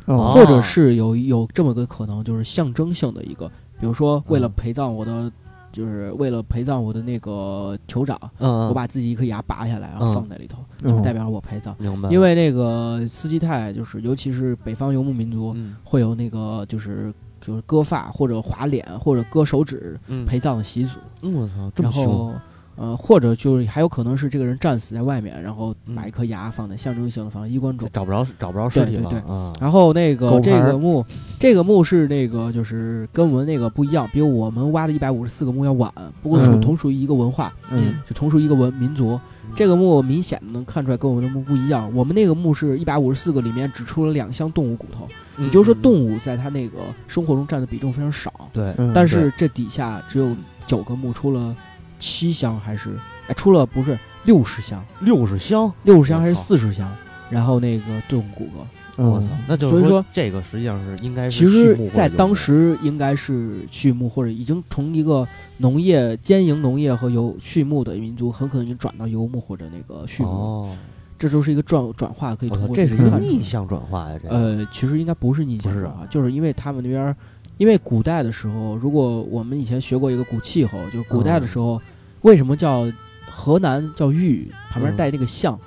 [0.06, 3.52] 哦或者是有有这么个可能，就是象征性的一个，
[3.82, 4.54] 比如说为了嗯。
[4.56, 5.30] 陪葬我的，
[5.72, 10.92] 就是为了陪葬我的那个酋长，嗯，我把自己一颗牙拔下来，然后嗯放在里头，嗯。
[10.92, 11.76] 就是代表了我陪葬。
[11.80, 15.76] 明白，因为那个斯基泰就是，尤其是北方游牧民族，嗯。
[15.84, 20.26] 会有那个就是就是割发或者划脸或者割手指嗯。
[20.28, 21.00] 陪葬的习俗。
[21.24, 22.34] 嗯我操，这么凶，然后
[22.76, 27.88] 呃，或者就是还有可能是这个人战死在外面，然后嗯把一颗牙放在象征性的放在衣冠冢。
[27.92, 31.06] 找不着找不着尸体了对对啊，然后那个这个墓，
[31.40, 35.92] 这个墓是那个就是跟我们那个不一样，比我们挖的一百五十四个墓要晚，
[36.22, 39.20] 不过属嗯同属于一个文化，嗯就同属于一个文民族。
[39.54, 45.06] 这个墓明显能看出来跟我们的墓不一样，我们那个墓是一百五十四个里面只出了两箱动物骨头，
[45.36, 48.34] 嗯也就是说动物物在它那个生活中占的比重非常少。
[48.54, 50.34] 对，嗯但是这底下只有
[50.66, 51.54] 九个墓出了
[52.02, 56.94] 七箱还是哎出了不是六十箱，六十箱，六十箱还是四十箱，
[57.30, 58.44] 然后那个动物骨。
[58.48, 58.66] 骼。
[58.98, 65.26] 我操嗯，那就是所以说这个实际上是应该是其实在当时应该是畜牧或者已经从一个
[65.58, 70.78] 农业兼营农业和游畜牧的民族，很可能已经转到游牧或者那个畜牧，哦，
[71.18, 77.16] 这就是一个转转化，可以，通过这是一个逆向转化呀，这个呃，其实应该不是逆向转化，就是因为他们那边，
[77.58, 81.82] 因为古代的时候，如果我们以前学过一个古气候，就是古代的时候，
[82.22, 82.86] 为什么叫
[83.30, 84.96] 河南叫豫，旁边嗯。
[84.96, 85.58] 带那个象，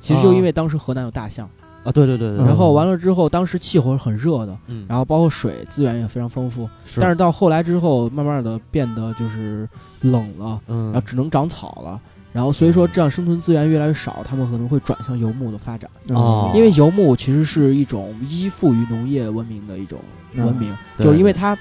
[0.00, 1.48] 其实就因为当时河南有大象，
[1.84, 7.00] 啊，对对对然后完了之后，当时气候是很热的，嗯，然后包括水资源也非常丰富，是。
[7.00, 9.68] 但是到后来之后，慢慢的变得就是
[10.00, 10.92] 冷了，嗯。
[10.92, 12.00] 然后只能长草了。
[12.32, 15.88] 然后所以说，这样生存资源越来越少，他们可能会转向游牧的发展。
[16.08, 16.50] 哦。
[16.52, 20.00] 因为游牧其实是一种依附于农业文明的一种
[20.34, 21.56] 文明，对就是因为它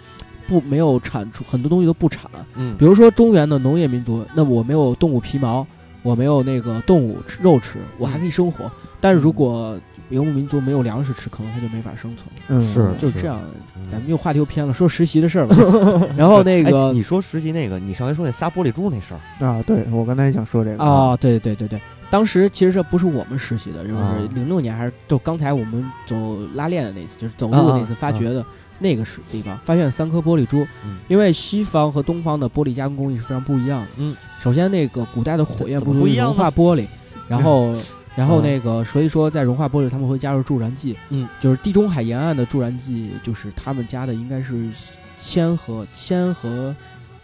[0.47, 2.75] 不没有产出很多东西都不产，嗯。
[2.77, 5.65] 比如说中原的农业民族，那我没有动物皮毛，
[6.01, 8.71] 我没有那个动物吃肉吃，我还可以生活。
[9.01, 9.77] 但是如果
[10.09, 12.29] 游牧民族没有粮食吃，可能他就没法生存。
[12.47, 12.61] 嗯。
[12.61, 13.39] 是就是这样，
[13.75, 13.83] 嗯。
[13.89, 15.55] 咱们又话题又偏了，说实习的事儿吧。
[16.15, 21.79] 然后那哎个你说实习那个，你上回说那撒玻璃珠那事儿，啊，对我刚才也想说这个啊，对对对对，
[22.09, 24.15] 当时其实这不是我们实习的，就是啊。
[24.33, 26.15] 零六年还是就刚才我们走
[26.53, 28.43] 拉练的那次，就是走路的那次发掘的
[28.83, 30.63] 那个是地方，发现三颗玻璃珠。
[30.85, 33.87] 嗯因为西方和东方的玻璃加工工艺是非常不一样的。
[33.97, 36.85] 嗯，首先那个古代的火焰不足以融化玻璃，
[37.27, 37.75] 然后。
[38.15, 40.95] 然后嗯那个，所以说在融化玻璃，他们会加入助燃剂。
[41.09, 44.69] 嗯，就是地中海沿岸的助燃剂，就是他们加的应该是
[45.17, 46.75] 铅和铅和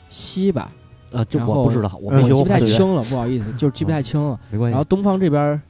[0.10, 0.72] 锡吧。
[1.12, 4.40] 呃，这我不知道，我记不太清了，不好意思，就是记不太清了。
[4.50, 4.84] 没关系然后。
[4.84, 5.62] 东方这边儿，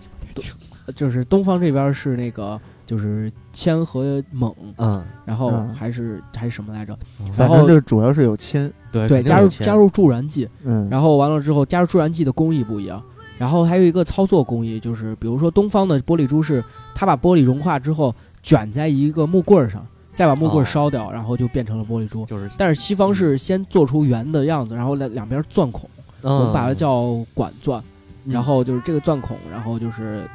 [0.96, 2.58] 就是东方这边儿是那个
[2.90, 5.70] 就是铅和锰，嗯，然后嗯。
[5.76, 6.98] 还是还是什么来着？
[7.34, 13.02] 反然后正就主要是有铅，对加入加入助燃剂，嗯，然后完了之后加入助燃剂的工艺不一样，
[13.38, 16.64] 然后还有一个操作工艺，就是比如说东方的玻璃珠是
[16.96, 22.26] 它把玻璃融化之后卷在一个木棍儿上，再把木棍烧掉，然后就变成了玻璃珠。
[22.26, 25.88] 就是，但是西方是先做出圆的样子，然后两两边钻孔，
[26.24, 27.82] 我们把它叫管钻，
[28.26, 30.28] 然后就是这个钻孔，然后就是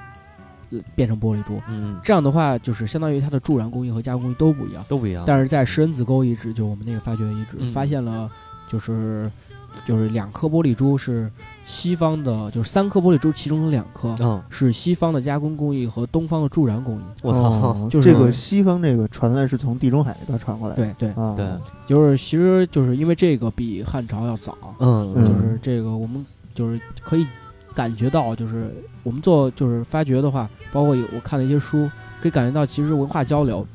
[0.94, 1.60] 变成玻璃珠。
[1.68, 5.24] 嗯，这样的话，就是相当于它的助燃工艺和加工工艺都不一样，都不一样。
[5.26, 8.30] 但是在石人子沟遗址，就我们那个发掘遗址，嗯发现了
[8.68, 9.30] 就是
[9.84, 11.30] 就是两颗玻璃珠是
[11.64, 17.02] 西方的，就是三颗玻璃珠，其中的两颗嗯，是西方的加工工艺和东方的助燃工艺。
[17.22, 21.46] 我操，哦 就是这个西方这个传来是从地中海那边传过来的，对对，啊，对，
[21.86, 27.26] 就是其实就是因为这个比汉朝要早，嗯嗯就是这个我们就是可以
[27.74, 31.90] 感觉到，就是我们做就是发掘的话，包括有我看了一些书，
[32.22, 33.66] 可以感觉到其实文化交流，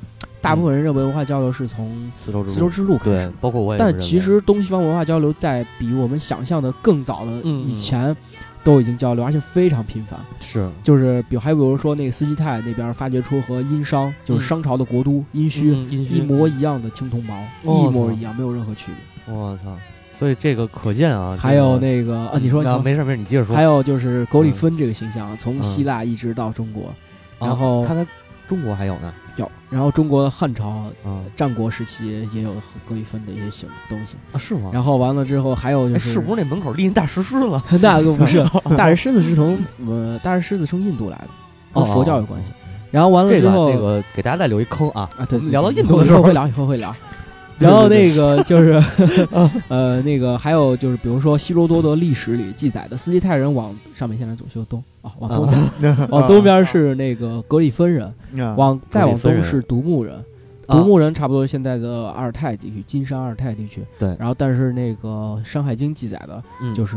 [0.42, 4.00] 大部分人认为文化交流是从丝绸之丝绸之路开对始，，包括我也是认为。
[4.00, 8.16] 但其实东西方文化交流在比我们想象的更早的嗯以前
[8.64, 10.20] 都已经交流，而且非常频繁。
[10.40, 18.92] 是，就是比如还比如说那个斯基泰那边发掘出和殷商，就是商朝的国都殷墟一模一样的青铜矛，哦一模一样，没有任何区
[19.26, 19.34] 别。
[19.34, 19.78] 我操！
[20.20, 23.56] 所以这个可见啊，还有那个啊，你说没事没事，你接着说。
[23.56, 26.88] 还有就是格里芬这个形象，从嗯希腊一直到中国，
[27.40, 28.06] 啊然后他在
[28.46, 30.68] 中国还有呢，有，然后中国的汉朝、
[31.06, 32.52] 啊战国时期也有
[32.86, 34.18] 格里芬的一些形东西。
[34.34, 34.72] 啊是吗？
[34.74, 37.62] 然后完了之后还有就哎，是是不是那门口立那大石狮子？
[37.80, 38.46] 那个不是
[38.76, 39.58] 大石狮子是从
[39.88, 41.28] 呃大石狮子从印度来的，
[41.74, 42.52] 跟佛教有关系。
[42.92, 46.94] 然后完了之后这个给大家再留一坑啊啊，对，聊到印度的时候会聊，以后会聊。
[47.60, 48.82] 然后那个 就是，
[49.68, 55.48] 呃，那个还有就是，比如说希罗多德历史里记载的斯基泰人往上面现在左修东啊，往东
[55.80, 58.08] 边， 往东边是那个格里芬人，
[58.40, 60.16] 啊往再往东是独木人。
[60.16, 60.26] 啊
[60.72, 63.84] 独木人差不多现在的阿尔泰地区，金山阿尔泰地区。
[63.98, 65.10] 对然后但是那个
[65.44, 66.96] 《山海经》记载的嗯就是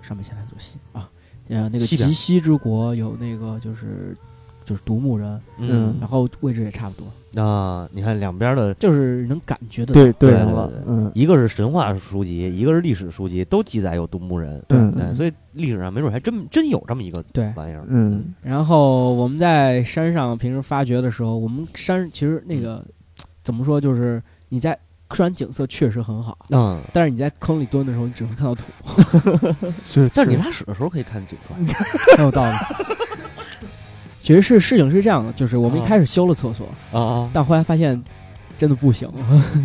[0.00, 1.08] 上面现在左西啊，
[1.48, 4.16] 呃，那个极西之国有那个就是
[4.66, 5.94] 就是独木人，嗯。
[5.98, 10.00] 然后位置也差不多，啊，你看两边的，就是能感觉得到。
[10.00, 11.10] 对对了对对，嗯。
[11.14, 14.62] 一个是神话书籍，一个是历史书籍，都记载有独木人。
[14.68, 17.50] 对对，所以历史上没准还真真有这么一个对。
[17.56, 17.84] 玩意儿。
[17.88, 18.34] 嗯。
[18.42, 22.84] 然后我们在山上平时发掘的时候，我们山其实那个
[23.42, 24.76] 怎么说，就是你在
[25.14, 28.64] 虽然景色确实很好，嗯，但是你在坑里蹲的时候，你只能看到土，
[29.86, 31.54] 是，但是你拉屎的时候可以看景色。
[32.16, 32.56] 很有道理。
[34.26, 36.66] 其实是事情是这样的，就是我们一开始修了厕所，
[36.98, 38.02] 啊，但后来发现
[38.58, 39.08] 真的不行，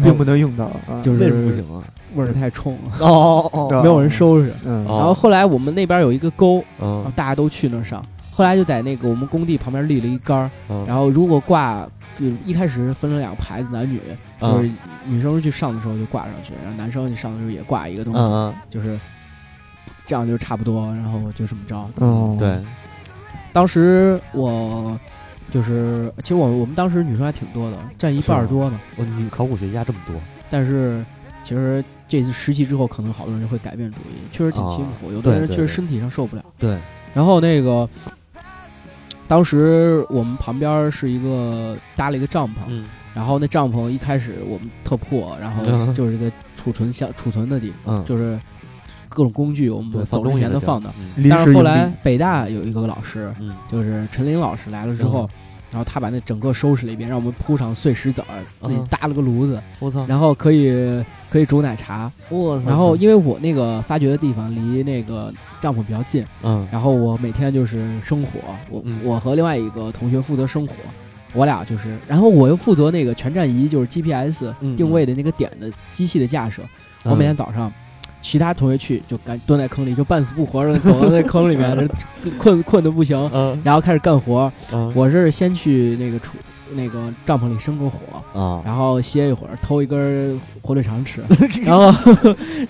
[0.03, 1.83] 并不能用到 啊，就是为什么不行啊？
[2.13, 4.53] 味儿太冲了，哦没有人收拾。
[4.63, 8.03] 然后后来我们那边有一个沟，然后嗯大家都去那儿上。
[8.29, 11.87] 后来就在那个我们工地旁边立了一杆儿，嗯，然后如果挂，
[12.19, 13.99] 就一开始分了两个牌子，男女，
[14.41, 14.51] 嗯。
[14.51, 14.71] 就是
[15.07, 18.95] 女生去上的时候就挂上去，然后男生去上的时候也挂一个东西，嗯就是
[20.05, 21.75] 这样就差不多，然后就这么着。
[21.75, 21.89] 哦。
[21.99, 22.57] 嗯，对，
[23.53, 24.99] 当时我
[25.51, 28.79] 就是，其实我我们当时女生还挺多的，占一半儿多呢。
[28.97, 30.15] 我女考古学家这么多，
[30.49, 31.03] 但是
[31.43, 36.43] 其实这次实习之后，可能好多人就会改变主意，确实挺辛苦，有的人确实身体上受不了。
[36.57, 36.77] 对，
[37.13, 37.87] 然后那个，
[39.27, 42.85] 当时我们旁边是一个搭了一个帐篷，嗯。
[43.13, 48.39] 然后那帐篷一开始我们特破，然后嗯 就是一个储存箱、储存的地方，嗯，就是
[49.13, 55.29] 各种工具我们，走之前都放的。，嗯但是后来北大有一个老师，嗯就是陈林老师来了之后，
[55.69, 60.71] 然后他把那整个收拾了一遍，让我们铺上碎石子儿，自己嗯搭了个炉子，我操，然后可以
[61.29, 62.11] 可以煮奶茶。
[62.29, 68.39] 我操，然后因为我那个发掘的地方离那个帐篷比较近，嗯然后我每天就是生火，
[68.69, 70.73] 我、嗯我和另外一个同学负责生火。
[71.33, 76.61] 我俩就是，然后我又负责那个全站仪，就是 GPS 嗯定位的那个点的机器的架设。
[77.03, 77.71] 我每天早上，
[78.21, 81.75] 其他同学去就赶蹲在坑里，就半死不活的走到那坑里面，
[82.23, 83.59] 这困困的不行，嗯。
[83.63, 84.51] 然后开始干活。
[84.71, 84.91] 嗯。
[84.95, 86.37] 我是先去那个厨
[86.73, 91.21] 那个帐篷里生个火，啊，然后歇一会儿，偷一根火腿肠吃，
[91.65, 91.93] 然后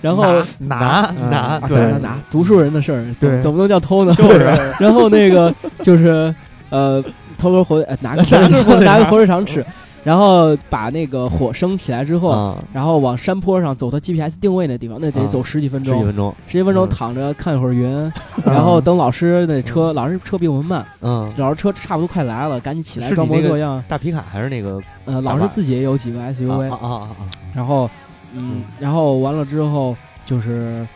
[0.00, 0.24] 然后
[0.58, 3.40] 拿嗯拿拿拿读书人的事儿，对。
[3.42, 4.12] 怎么能叫偷呢？
[4.14, 4.44] 就是
[4.80, 6.34] 然后那个就是
[6.70, 7.00] 呃，
[7.38, 8.22] 偷根火呃拿个
[8.64, 9.64] 火拿个火腿肠吃，
[10.04, 15.28] 然后把那个火升起来之后，啊，然后往山坡上走到 GPS 定位那地方，那得啊。
[15.30, 16.88] 走十几分十几钟，分钟，十几分钟嗯。
[16.88, 18.12] 躺着看一会儿云，
[18.44, 23.82] 然后等老师那车，老师车比我们慢，嗯，老师车差不多快来了，赶紧起来是你装模那个作样。
[23.86, 26.94] 大皮卡还是那个呃，老师自己也有几个 SUV，啊啊啊。
[26.98, 27.16] 啊，
[27.54, 27.88] 然后
[28.34, 29.96] 嗯，然后完了之后
[30.26, 30.86] 就是。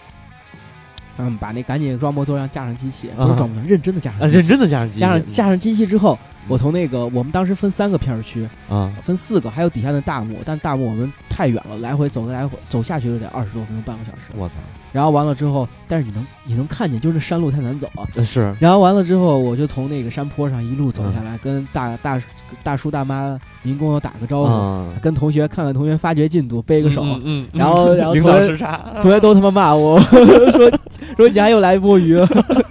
[1.19, 4.37] 嗯，把那赶紧装模作样架上机器，不是啊装模作样，认真的架啊，上机器。
[4.39, 14.23] 认真的加上机器，架上架上机器之后，我从那个我们当时分三个片儿区，啊分四个，还有底下的大幕，但大幕我们太远了，来回走来回走下去就得二十多分钟，半个小时。
[14.37, 14.55] 我操，
[14.93, 18.07] 然后完了之后，但是你能你能看见，就是那山路太难走啊。
[18.15, 22.21] 呃是然后完了之后，我就从那个山坡上一路走下来，跟大大
[22.63, 27.03] 大叔大妈民工打个招呼，啊，跟同学看看同学发掘进度，背个手。
[27.03, 28.57] 嗯，嗯然后然后同学，
[29.03, 30.71] 同学都他妈骂我， 说
[31.17, 32.29] 说你还又来摸鱼了。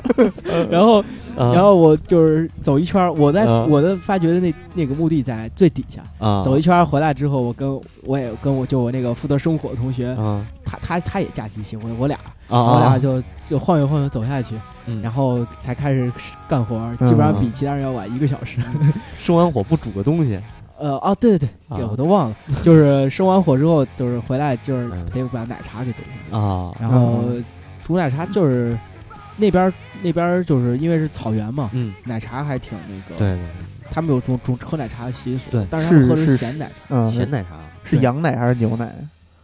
[0.72, 1.04] 然后
[1.38, 12.18] 啊然后我就是走一圈儿，我在啊我的发掘的那那个墓地在最底下，啊走一圈儿回来之后，我跟我也跟我就我那个负责生火的同学，啊他他他也架机器，我我俩
[12.48, 14.56] 啊我俩啊，就就晃悠晃悠走下去，
[14.86, 15.02] 嗯。
[15.02, 16.12] 然后才开始
[16.48, 18.60] 干活基本上比其他人要晚一个小时。
[19.18, 20.40] 生完火不煮个东西，
[20.80, 25.06] 呃哦，对对对，对啊我都忘了，就是生完火之后，就是回来就是嗯。
[25.14, 25.98] 得把奶茶给煮
[26.32, 26.72] 上，啊。
[26.80, 27.24] 然后
[27.86, 28.78] 煮奶茶就是
[29.38, 29.74] 那边儿
[30.06, 33.40] 那边就是因为是草原嘛，嗯，奶茶还挺那个，对对
[33.92, 38.94] 他们有种种喝奶茶的习俗，对但是他们喝的是是咸奶茶，嗯，，咸奶茶，是羊奶还是牛奶？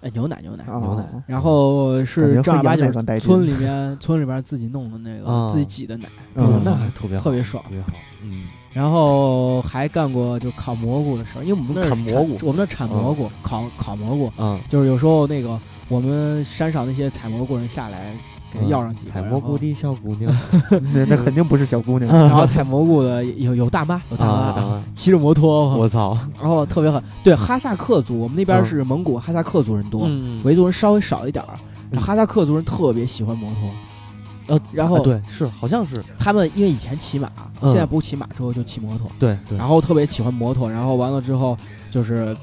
[0.01, 0.63] 哎牛奶牛奶。
[0.63, 7.69] 啊牛奶然后是正儿八经村里面村里边自己弄的那啊个自己挤的奶，嗯那还特别特别爽特。
[7.69, 7.89] 别好，
[8.23, 18.13] 嗯然后还干过就烤蘑菇的事儿，因为我们那蘑菇我们那儿产蘑菇，烤烤蘑菇，嗯，就是有时候那个我们山上那些采蘑菇人下来
[18.53, 20.33] 给要上几个，采蘑菇的小姑娘。
[20.93, 22.11] 那那肯定不是小姑娘。
[22.13, 24.83] 然后，采蘑菇的有有大妈，有大啊，妈。
[24.93, 27.01] 骑着摩托，我操，然后特别狠。
[27.23, 28.65] 对哈萨克族，我们那边嗯。
[28.65, 30.41] 是蒙古哈萨克族人多，嗯。
[30.43, 31.53] 维族人稍微少一点儿。
[31.91, 32.01] 嗯。
[32.01, 37.29] 哈萨克族人特别喜欢摩托，呃，然后啊对，是好像是，他们因为以前骑马，
[37.61, 37.69] 嗯。
[37.69, 39.57] 现在不骑马之后就骑摩托，对对。
[39.57, 41.57] 然后特别喜欢摩托，然后完了之后
[41.89, 42.35] 就是，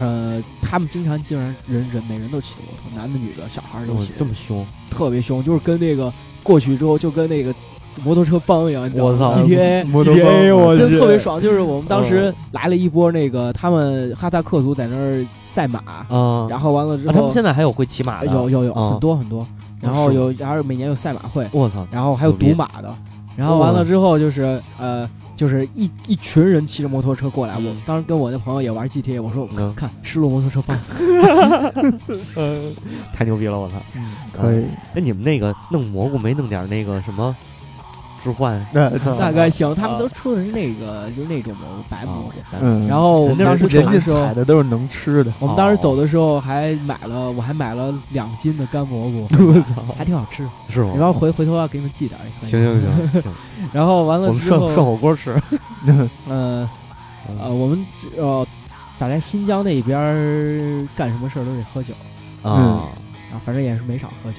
[0.00, 6.10] 呃，他们经常基本上人人每人都骑摩托，男的女的小孩都骑，这么凶，特别凶，就是跟那个
[6.42, 7.54] 过去之后就跟那个
[8.02, 9.10] 摩托车帮一样，你知道吗？
[9.10, 18.90] 我操！GTA 摩托帮 GTA 我真真特别爽，就是我们当时嗯来了一波那个他们哈萨克族在那儿赛马，啊，然后完了之后他们现在还有会骑马的，有有有啊。
[18.90, 19.46] 很多很多，
[19.80, 22.94] 然后有然后每年有赛马会，我操，然后还有赌马的，
[23.36, 25.06] 然后完了之后就是呃。
[25.40, 27.64] 就是一一群人骑着摩托车过来，嗯。
[27.64, 29.74] 我当时跟我那朋友也玩 GTA，我说嗯。
[29.74, 30.78] 看失落摩托车帮，
[33.14, 33.76] 太牛逼了，我操！
[34.34, 34.64] 可以，
[34.94, 37.34] 哎，你们那个弄蘑菇没弄点那个什么
[38.22, 38.64] 置换？
[38.72, 45.32] 那 大概行，他们啊都出的是那个就是那种蘑菇白蘑菇，嗯，然后我们人当时人家走的时候采，的都是能吃的。
[45.38, 50.46] 我们当时走的时候还买了，我还买了两斤的干蘑菇， 我操，还挺好吃。
[50.68, 50.92] 是吗？
[50.96, 52.50] 然后回回头要给你们寄点儿也可以。
[52.50, 53.32] 行行行，
[53.72, 55.34] 然后完了之后，们涮涮火锅吃。
[56.28, 56.68] 嗯
[57.38, 58.46] 呃，我们只呃
[58.98, 61.94] 咋在新疆那边儿干什么事儿都得喝酒
[62.42, 62.50] 啊，
[63.32, 64.38] 啊，反正也是没少喝酒。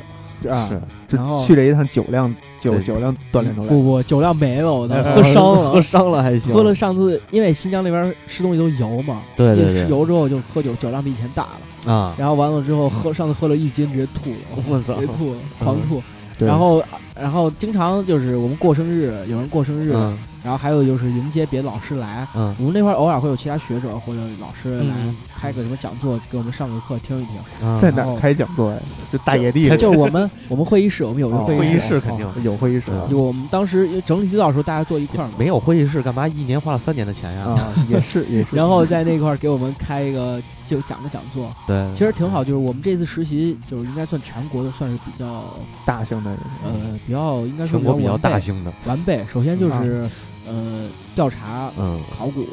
[0.49, 0.81] 啊，是。
[1.07, 3.67] 这然后去了一趟酒量酒酒量锻炼出来。
[3.67, 3.83] 不。
[3.83, 9.73] 不，酒量没了，我操，哎喝伤了， 喝伤了还行，喝了上次，因为新疆那边吃东西都油嘛，对对对。
[9.73, 11.91] 一吃油之后就喝酒，酒量比以前大了。
[11.91, 14.93] 啊，然后完了之后喝，上次喝了一斤直接吐了，我操。
[14.95, 16.01] 直接吐了，狂吐。
[16.39, 16.83] 然后
[17.15, 22.27] 然后经常就是我们过生日，有人过生日，嗯然后还有就是迎接别的老师来。
[22.35, 27.67] 嗯我们那块儿偶尔会有其他学者或者老师来嗯开个什么讲座，给我们上个课听一听。
[27.67, 28.77] 啊在哪儿开讲座呀？
[29.11, 35.33] 就大野地，就是我们 我们会议室，我们有一个哦会会议室，肯定哦有会议室嗯就我们当时整理资料的时候，大家坐一块儿嘛。
[35.37, 37.43] 没有会议室，干嘛一年花了三年的钱呀？
[37.45, 38.55] 啊，也是 也是。
[38.55, 42.43] 然后在那块儿给我们开一个就讲个讲座，对，其实挺好。
[42.43, 45.45] 就是我们这次实习，就是应该算全国的，算是比较
[45.85, 46.31] 大型的，
[46.63, 46.71] 呃
[47.05, 49.25] 比较应该说全国比较大型的，完备。
[49.31, 50.09] 首先就是
[50.47, 52.45] 呃调查、嗯，考古，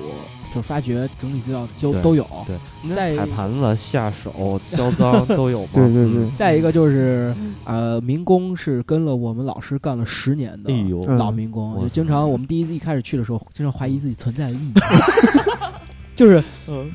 [0.54, 2.26] 就发掘、整理资料就对都有。
[2.46, 5.68] 对，再踩盘子、下手、销赃 都有吗？
[5.74, 7.34] 对对对嗯，再一个就是
[7.64, 10.76] 呃民工是跟了我们老师干了十年的哎。
[10.88, 14.72] 呦，嗯老民工，我就经常我们第一次一开始去的时候，经常怀疑自己存在的意义，
[16.16, 16.90] 就是嗯，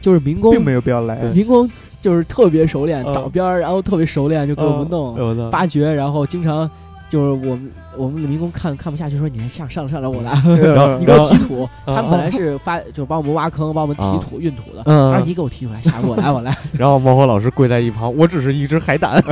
[0.00, 1.16] 就是民工并没有必要来。
[1.34, 1.68] 民工
[2.00, 6.68] 就是特别熟练，嗯找边儿，然后特别熟练就给我们弄我操，发掘，然后经常
[7.08, 10.32] 就是我们我们的民工看看不下去，说你上上上来我来，
[10.74, 11.68] 然后你给我提土。
[11.86, 16.54] 嗯他们本来是发就是帮我们挖坑，帮我们提土运土的，嗯他说你给我提出来，下我来我来。
[16.78, 19.22] 然后猫火老师跪在一旁，我只是一只海胆。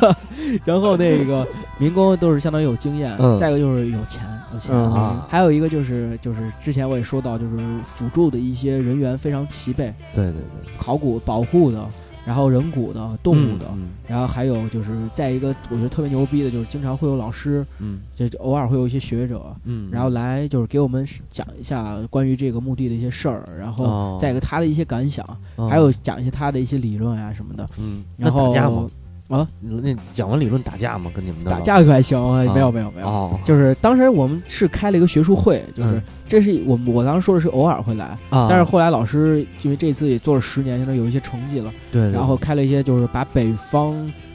[0.64, 1.46] 然后那个
[1.78, 4.22] 民工都是相当于有经验，嗯再一个就是有钱
[4.54, 7.56] 有钱嗯啊还有一个就是就是之前我也说到，就是
[7.94, 11.84] 辅助的一些人员非常齐备，对对对，考古保护的，
[12.28, 19.42] 然后人骨的、动物的，嗯然后还有就是再一个我觉得特别牛逼的，就是经常会有老师，嗯就偶尔会有一些学者。
[19.64, 25.24] 嗯，然后来就是给我们讲一下关于这个墓地的一些事儿，然后哦再一个他的一些感想，
[25.56, 27.66] 嗯还有讲一些他的一些理论啊什么的。
[27.78, 28.90] 嗯，然后？
[29.28, 31.10] 啊，那讲完理论打架吗？
[31.14, 31.50] 跟你们的？
[31.50, 32.18] 打架可还行，
[32.54, 36.02] 没有没有没有，哦，就是当时我们是开了一个学术会，就是嗯。
[36.28, 42.12] 这是我们我当时说的是偶尔会来，啊，但是后来老师因为这次也做了十年，现在有一些成绩了，对，对。
[42.12, 43.94] 然后开了一些就是把北方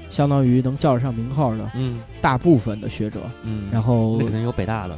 [0.09, 1.99] 相当于能叫得上名号的嗯。
[2.19, 4.95] 大部分的学者，嗯，然后那肯定有北大的，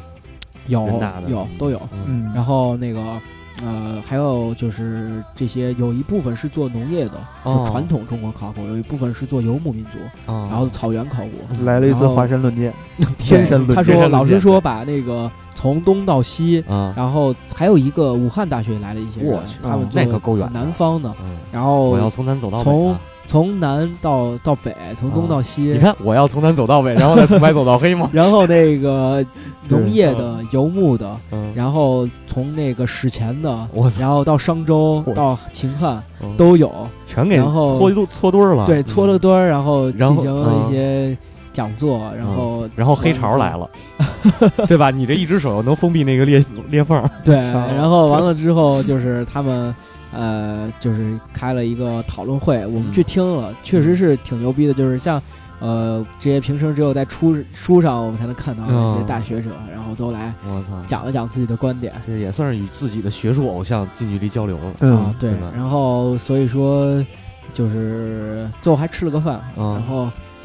[0.67, 1.29] 有人大的。
[1.29, 2.05] 有都有，嗯。
[2.07, 3.01] 嗯，然后那个
[3.63, 9.91] 呃还有就是这些有一部分是做农业的，哦就传统中国考古，有一部分是做游牧民族，
[10.27, 11.63] 然然后草原考古。
[11.63, 12.73] 来了一次然后华山论剑，
[13.17, 16.63] 天山论剑，他说老师说把那个从东到西。
[16.67, 22.99] 啊，然后还有一个武汉大学来了一些人我去，他们哦那做可够远的南方的，嗯，然后我要从南走到北从啊。
[23.27, 28.09] 从南到到北，从东到西，你看，我要从南走到北，然后再从白走到黑吗？
[28.13, 29.25] 然后那个
[29.67, 33.67] 农业的、游牧的，嗯，然后从那个史前的，
[33.99, 36.35] 然后到商周到秦汉嗯。
[36.37, 36.71] 都有，
[37.05, 41.17] 全给然后搓一搓堆儿了，对，搓了嗯，堆儿，然后然后进行了一些
[41.53, 43.69] 讲座，然后然后黑潮来了，
[44.67, 44.91] 对吧？
[44.91, 49.73] 你这一只手能封闭那个裂裂缝，对，然后完了之后就是他们。
[50.15, 54.73] 呃，就是开了一个讨论会，我们去听了，确实是挺牛逼的。
[54.73, 55.21] 就是像，
[55.59, 61.93] 呃，这些平时只有在书书上我们才能看到的一些嗯大学者，然后都来我操，讲了讲自己的观点。
[62.07, 64.65] 这也算是与自己的学术偶像近距离交流了。
[64.65, 67.03] 啊嗯，，对对，然后所以说
[67.53, 69.73] 就是最后还吃了个饭，嗯。
[69.73, 70.03] 然后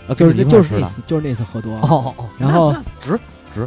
[0.08, 3.18] 啊就是就是那次就是那次喝多了，哦哦，然后 值
[3.54, 3.66] 值。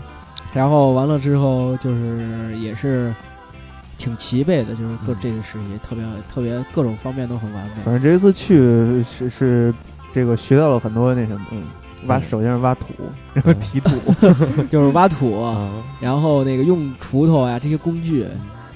[0.53, 3.11] 然后完了之后就是也是
[4.03, 7.83] 挺齐备的，就是各嗯这个事业特别特别各种方面都很完美。
[7.85, 8.57] 反正这一次去
[9.03, 9.73] 是是
[10.11, 11.63] 这个学到了很多那什么，嗯，
[12.07, 12.87] 挖嗯首先是挖土，
[13.33, 13.91] 然后提土，
[14.69, 18.25] 就是挖土，啊，然后那个用锄头呀这些工具，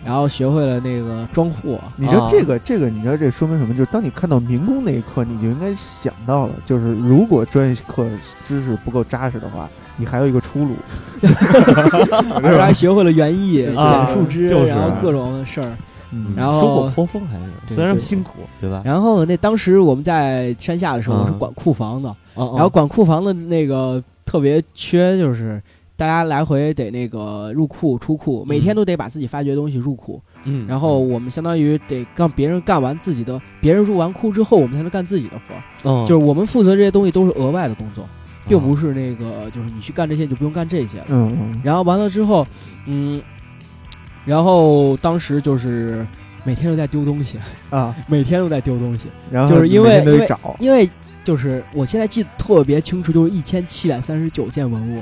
[0.05, 1.77] 然后学会了那个装货。
[1.97, 3.73] 你知道啊这个这个，你知道这说明什么？
[3.73, 8.07] 就是当你看到民工那一刻，你就应该想到了，就是如果专业课
[8.45, 10.75] 知识不够扎实的话，你还有一个出路。
[11.21, 15.71] 而且还学会了园艺、啊剪树枝，就是然后各种事儿。
[16.13, 18.81] 嗯然后收获颇丰，还是虽然辛苦，对吧？
[18.85, 25.61] 然后那当时我们在山下的时候，是管库房的，然然后管库房的那个特别缺，就是
[25.97, 30.21] 大家来回得那个入库出库，每天都得把自己发掘的东西入库。
[30.45, 35.55] 嗯，然后我们相当于得让别人干完自己的，别人入完库之后，我们才能干自己的活。
[35.83, 38.05] 嗯就是我们负责这些东西都是额外的工作，
[38.47, 41.05] 并不是是那个就是你去干这些你就不用干这些了。
[41.09, 42.45] 嗯嗯，然后完了之后，
[42.85, 43.21] 嗯，
[44.25, 46.05] 然后当时就是
[46.43, 47.37] 每天都在丢东西，
[47.69, 50.03] 啊， 每天都在丢东西，然后就是因为，
[50.59, 50.89] 因为
[51.23, 55.01] 就是我现在记得特别清楚，就是一千七百三十九件文物，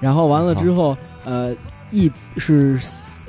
[0.00, 1.54] 然后完了之后，呃，
[1.90, 2.80] 一是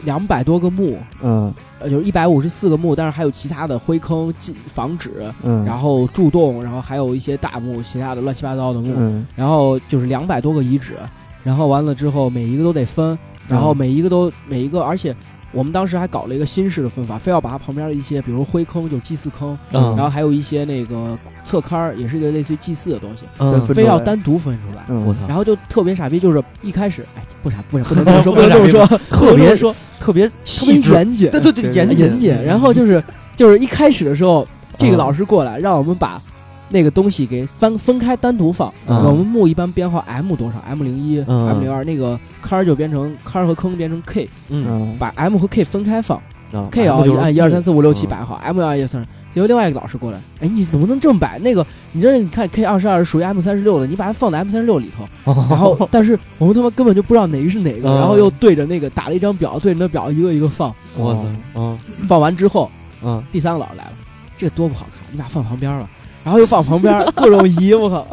[0.04, 9.26] 两百多个墓，嗯呃，就是一百五十四个墓，但是还有其他的灰坑、进房址，嗯，然后柱洞，然后还有一些大墓，其他的乱七八糟的墓，嗯。
[9.36, 10.96] 然后就是两百多个遗址，
[11.44, 13.18] 然后完了之后每一个都得分，
[13.48, 13.78] 然后嗯。
[13.78, 15.16] 每一个都每一个，而且
[15.52, 19.96] 我们当时还搞了一个新式的分法，非要把它旁边的一些，比如灰坑就是祭祀坑，嗯。
[19.96, 23.66] 然后还有一些那个侧龛儿，也是一个类似于祭祀的东西，嗯。
[23.66, 24.84] 分非要单独分出来。
[24.90, 32.44] 嗯，我操，然后就特别傻逼，就是一开始，哎，不傻，不傻，不能这么说，不能这么说， 特别说，特别特别细致，严谨，对对对，对严严谨。
[32.44, 33.04] 然后就是
[33.36, 34.48] 就是一开始的时候，
[34.78, 34.98] 这个嗯。
[34.98, 36.22] 老师过来让我们把
[36.70, 38.74] 那个东西给分分开单独放。
[38.88, 46.18] 嗯我们墓一般编号 M 多少？M 零一、嗯 M 零二，那个坑儿就变成坑儿和坑变成 K，嗯嗯把 M 和 K 分开放。
[46.52, 49.06] 啊 K 啊，就是按一二三四五六七嗯摆好，M 二一二三。
[49.32, 51.38] 结果另外一个老师过来，哎，你怎么能这么摆？
[51.38, 55.08] 那个，你这你看 K 二十二是属于 M 三十六的，你把它放在 M 三十六里头。
[55.48, 60.74] 然后，但是我们他妈根本就不知道哪个是哪个，嗯然后又对着那个打了一张表，对着那表一个一个放。
[60.98, 62.72] 我操，嗯放完之后，
[63.04, 63.92] 嗯第三个老师来了，
[64.36, 65.88] 这个多不好看，你把它放旁边吧。
[66.30, 68.06] 然后又放旁边，各种移，我靠，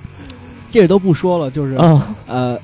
[0.70, 2.58] 这个都不说了，就是啊呃，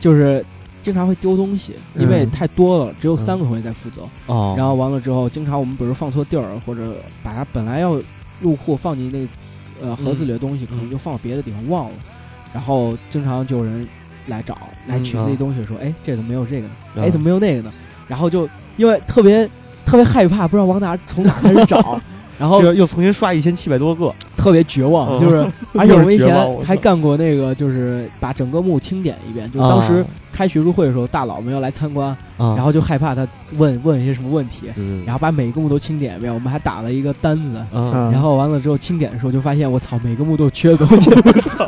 [0.00, 0.44] 就是
[0.82, 4.02] 经常会丢东西，因为嗯太多了，只有三个同学在负责。
[4.26, 7.94] 哦，然后完了之后，经常我们比如放错地儿，或者把它本来要
[8.40, 9.28] 入库放进那个
[9.88, 11.94] 呃盒子里的东西，可能就放到别的地方忘了。
[12.52, 13.86] 然后经常就有人
[14.26, 16.74] 来找来取自己东西，说：“哎，这怎么没有这个呢？
[16.96, 17.72] 哎，怎么没有那个呢？”
[18.08, 19.48] 然后就因为特别
[19.86, 22.00] 特别害怕，不知道往哪从哪开始找，
[22.42, 25.46] 然后这个又重新刷一千七百多个，特别绝望，嗯就是
[25.78, 26.34] 而且我们以前
[26.64, 29.48] 还干过那个，就是把整个墓清点一遍。
[29.52, 33.24] 就当时开学术会的时候，大佬们要来参观，啊，然后就害怕他
[33.58, 36.34] 问问一些什么问题，嗯然后把每个墓都清点一遍。
[36.34, 41.10] 我们还打了一个单子，然后完了之后清点的时候就发现，我操，每个墓都缺的东西，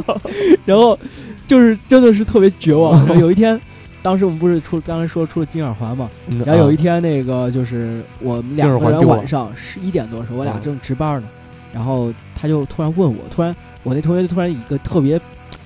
[0.66, 0.98] 然后
[1.46, 3.06] 就是真的是特别绝望。
[3.20, 3.60] 有一天。
[4.04, 11.28] 当时我们不是出刚才说出了金耳环嘛，嗯然后有一天那个就是我们两个人金耳环丢了晚上十一点多的时候，我俩嗯正值班呢，
[11.72, 15.18] 然后他他就突然问我，突然我那同学就突然以一个特别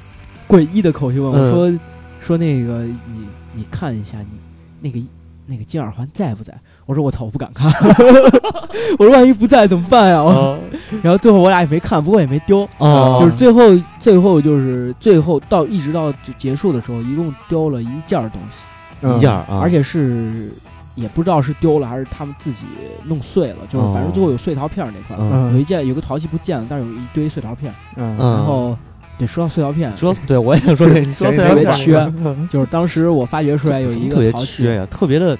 [0.46, 1.80] 诡异的口气问我嗯说
[2.24, 4.28] ：“说那个你你看一下你
[4.80, 5.04] 那个
[5.46, 6.54] 那个金耳环在不在？”
[6.86, 7.68] 我说：“我操，我不敢看。
[8.98, 10.56] ”我说：“万一不在怎么办呀？”啊
[11.02, 13.62] 然后最后我俩也没看，不过也没丢，啊就是最后
[14.08, 18.58] 最后就是最后到一直到就结束的时候，一共丢了一件儿东西，
[19.02, 19.14] 嗯。
[19.18, 20.50] 一件而且是
[20.94, 22.64] 也不知道是丢了还是他们自己
[23.04, 28.32] 弄碎了，就是反正最后有碎陶片儿那块有一件有个陶器不见了，但是有一堆碎陶片，嗯嗯。
[28.32, 28.74] 然后
[29.18, 32.12] 对说到碎陶片，说对我也想说这， 你说谁特别这缺，
[32.50, 35.36] 就是当时我发掘出来有一特别个陶器，缺呀，特别的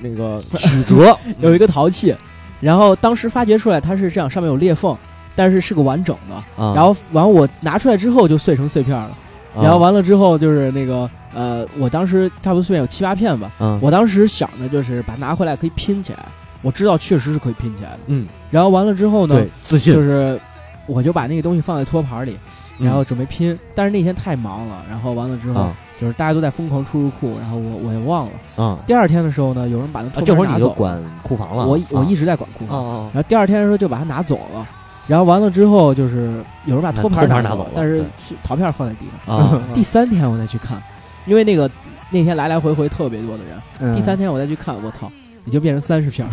[0.00, 2.14] 那个曲折， 有一个陶器，
[2.60, 4.96] 然后当时发掘出来它是这样，上面有裂缝。
[5.34, 9.10] 但是是个完整的，啊，然后完我拿出来之后就碎成碎片了，
[9.56, 9.62] 啊。
[9.62, 13.78] 然后完了之后就是那个呃，我当时差不多碎片有七八片吧，嗯。
[13.80, 16.18] 我当时想的就是把它拿回来可以拼起来，
[16.60, 17.98] 我知道确实是可以拼起来的。
[18.06, 19.94] 嗯，然后完了之后呢对，自信。
[19.94, 20.38] 就是
[20.86, 22.38] 我就把那个东西放在托盘里，
[22.78, 22.86] 嗯。
[22.86, 23.58] 然后准备拼。
[23.74, 25.72] 但是那天太忙了，然后完了之后、啊。
[26.00, 28.64] 就是大家都在疯狂出入库，然后我我也忘了。
[28.64, 28.76] 啊。
[28.88, 32.06] 第二天的时候呢，有人把那啊，托这会儿你就管库房了，我我啊。
[32.08, 32.84] 一直在管库房。
[32.84, 34.66] 啊然后第二天的时候就把它拿走了。
[35.12, 38.02] 然后完了之后，就是有人把托盘拿走了但是
[38.42, 39.60] 陶片放在地上。
[39.74, 40.82] 第三天我再去看，
[41.26, 41.70] 因为那个
[42.10, 43.52] 那天来来回回特别多的人。
[43.80, 43.94] 嗯。
[43.94, 45.12] 第三天我再去看，我操，
[45.44, 46.32] 已经变成三十片儿，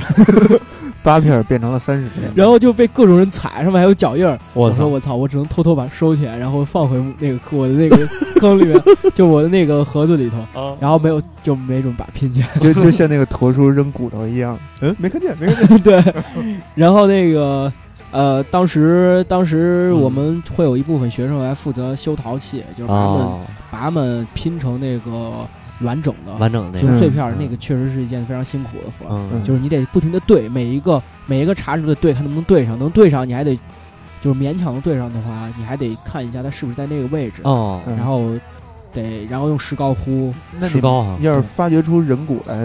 [1.03, 4.39] 八片儿变成了三十片，然后就被各种人踩，上面还有脚印儿。
[4.53, 7.97] 我操，说我操，我只能偷偷把它收起来，然后放回那个我的那个
[8.39, 8.82] 坑里面，
[9.13, 10.73] 就我的那个盒子里头，啊。
[10.80, 12.47] 然后没有就没准把它拼起来。
[12.61, 16.01] 就就像那个驼叔扔骨头一样，嗯，没看见，没看见，对，
[16.75, 17.71] 然后那个
[18.12, 23.39] 呃，当时当时嗯我们会有一部分学生来负责修陶器，就是把它们、啊，
[23.72, 25.45] 把它们拼成那个
[25.82, 29.20] 完整的，完整的那个，就是碎片儿，嗯那个确实是一件非常辛苦的活儿。
[29.32, 33.55] 嗯，就是你得不停的对每一个每一个茶你都得对，看能不能对上，能对上你还得
[34.22, 38.32] 就是勉强的对上的话，你还得看一下它是不是在那个位置，哦，嗯然后
[38.91, 40.34] 得然后用石膏糊。
[40.60, 42.57] 那你石膏啊，要是发掘出人骨来，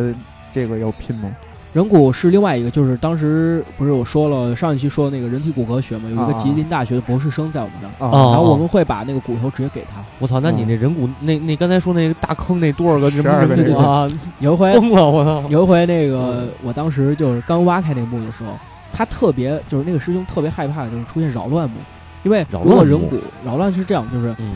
[0.54, 1.30] 这个要拼吗？
[1.74, 10.00] 人骨是另外一个，就是当时不是我说了上一期说那个人体骨骼学嘛，有一个啊吉林大学的博士生在我们这儿，然后我们会把那个骨头直接给他。
[10.20, 13.80] 我操，那你那人骨那那刚才说那个大坑那多少个人12个人人骨。
[13.80, 14.08] 啊，
[14.38, 18.52] 有一回疯了，我操，有一回那个我当时就是刚挖开那个墓的时候，
[18.92, 21.76] 他特别就是那个师兄特别害怕就是出现扰乱墓，
[22.22, 24.54] 因为扰如果乱人骨扰乱是这样，就是嗯。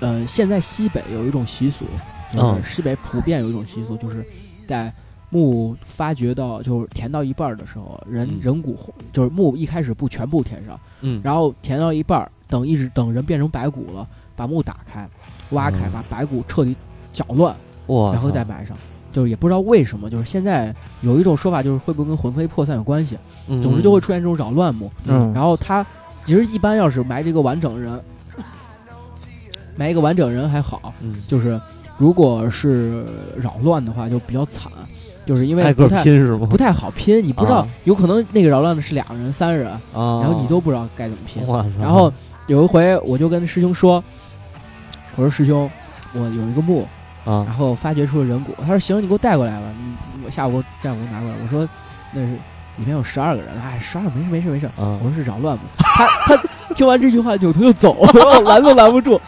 [0.00, 1.84] 呃，现在西北有一种习俗，
[2.32, 2.60] 就嗯。
[2.64, 4.26] 是西北普遍有一种习俗，就是
[4.66, 4.92] 在
[5.32, 8.38] 墓发掘到就是填到一半儿的时候，人、嗯。
[8.42, 8.78] 人骨
[9.14, 14.06] 就是墓一开始不全部填上，嗯，然后填到一半儿，等一直等人变成白骨了，
[14.36, 15.08] 把墓打开，
[15.52, 15.92] 挖开，嗯。
[15.92, 16.76] 把白骨彻底
[17.14, 17.56] 搅乱，
[17.86, 18.76] 哇，然后再埋上。
[19.10, 23.16] 就是也不知道为什么，就是现在有一种说法，就是会不会跟魂飞魄散有关系？
[23.48, 23.62] 嗯。
[23.62, 24.90] 总之就会出现这种扰乱墓。
[25.06, 25.82] 嗯，然后他
[26.26, 27.98] 其实一般要是埋这个完整人，
[29.76, 31.58] 埋一个完整人还好，嗯，就是
[31.96, 33.06] 如果是
[33.36, 34.70] 扰乱的话，就比较惨，
[35.24, 36.46] 就是因为不太拼是吗？
[36.50, 39.80] 不太好拼，你不知道啊，有可能那个扰乱的是两人、三人，啊，
[40.20, 41.42] 然后你都不知道该怎么拼。
[41.80, 42.12] 然后
[42.48, 44.02] 有一回我就跟师兄说，
[45.16, 45.70] 我说师兄，
[46.14, 46.86] 我有一个墓，
[47.24, 48.52] 啊然后发掘出了人骨。
[48.60, 51.36] 他说行，你给我带过来吧，你我下午给我下午给我拿过来。
[51.42, 51.68] 我说
[52.12, 52.26] 那是
[52.76, 54.66] 里面有十二个人，哎，十二没事没事没事。
[54.66, 55.62] 啊我说是扰乱墓。
[55.78, 56.42] 他他
[56.74, 57.96] 听完这句话扭头就走，
[58.44, 59.20] 拦都拦不住，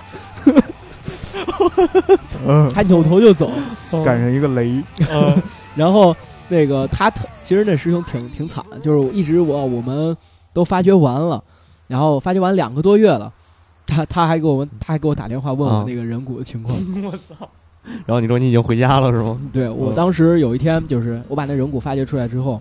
[2.47, 3.51] 嗯，他扭头就走。
[4.05, 4.83] 赶上一个雷，
[5.75, 6.15] 然后
[6.49, 10.17] 那个他特其实那师兄挺挺惨的，就是一直我我们
[10.53, 11.43] 都发掘完了，
[11.87, 13.33] 然后发掘完两个多月了。
[13.87, 16.75] 他他还给我们，他还给我打电话问我啊那个人骨的 情况。
[17.05, 17.49] 我操
[18.07, 19.39] 然后你说你已经回家了是吗？
[19.53, 22.59] 对我当时有一天，就是我把那人骨发掘出来之后，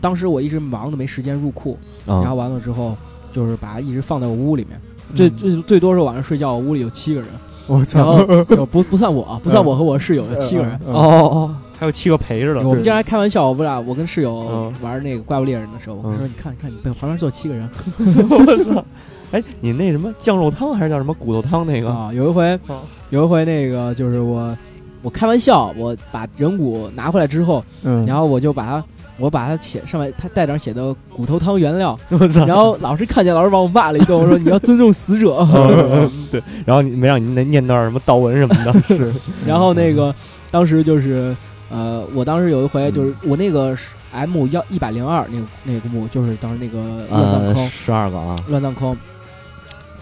[0.00, 2.96] 当时我一直忙的没时间入库，然后啊完了之后，
[3.32, 4.80] 就是把它一直放在我屋里面。
[5.14, 7.30] 最最最多是晚上睡觉，我屋里有七个人，
[7.68, 10.74] 我然操，后就不不算我，不算我和我室友有七个人。
[10.86, 18.84] 哦，哦哦，还有七个陪着的我们经常开玩笑，我不俩我跟室友嗯玩那个怪物猎人的时候，我跟他说：“你看，你看，你背旁边坐七个人 我操！
[19.32, 21.90] 哎，你那什么酱肉汤还是叫什么骨头汤那个？
[21.90, 22.80] 啊！”有一回啊，
[23.10, 24.56] 有一回那个就是我，
[25.02, 28.84] 我开玩笑，我把人骨拿回来之后，嗯，然后我就把它，
[29.18, 32.46] 我把它写上面，它带点写的骨头汤原料， 我操！
[32.46, 35.36] 然后老师看见，老师把我骂了一顿，我说：“你要尊重死者。
[35.52, 39.12] ”嗯对，然后你没让你那念段什么悼文什么的，是，
[39.46, 40.14] 然后那个
[40.50, 41.36] 当时就是
[41.68, 46.78] 呃，我当时有一回就是我那个是 M 幺一百零二那个那个墓，就是当时那个
[47.08, 48.96] 乱葬呃，坑，十二个啊，乱葬坑。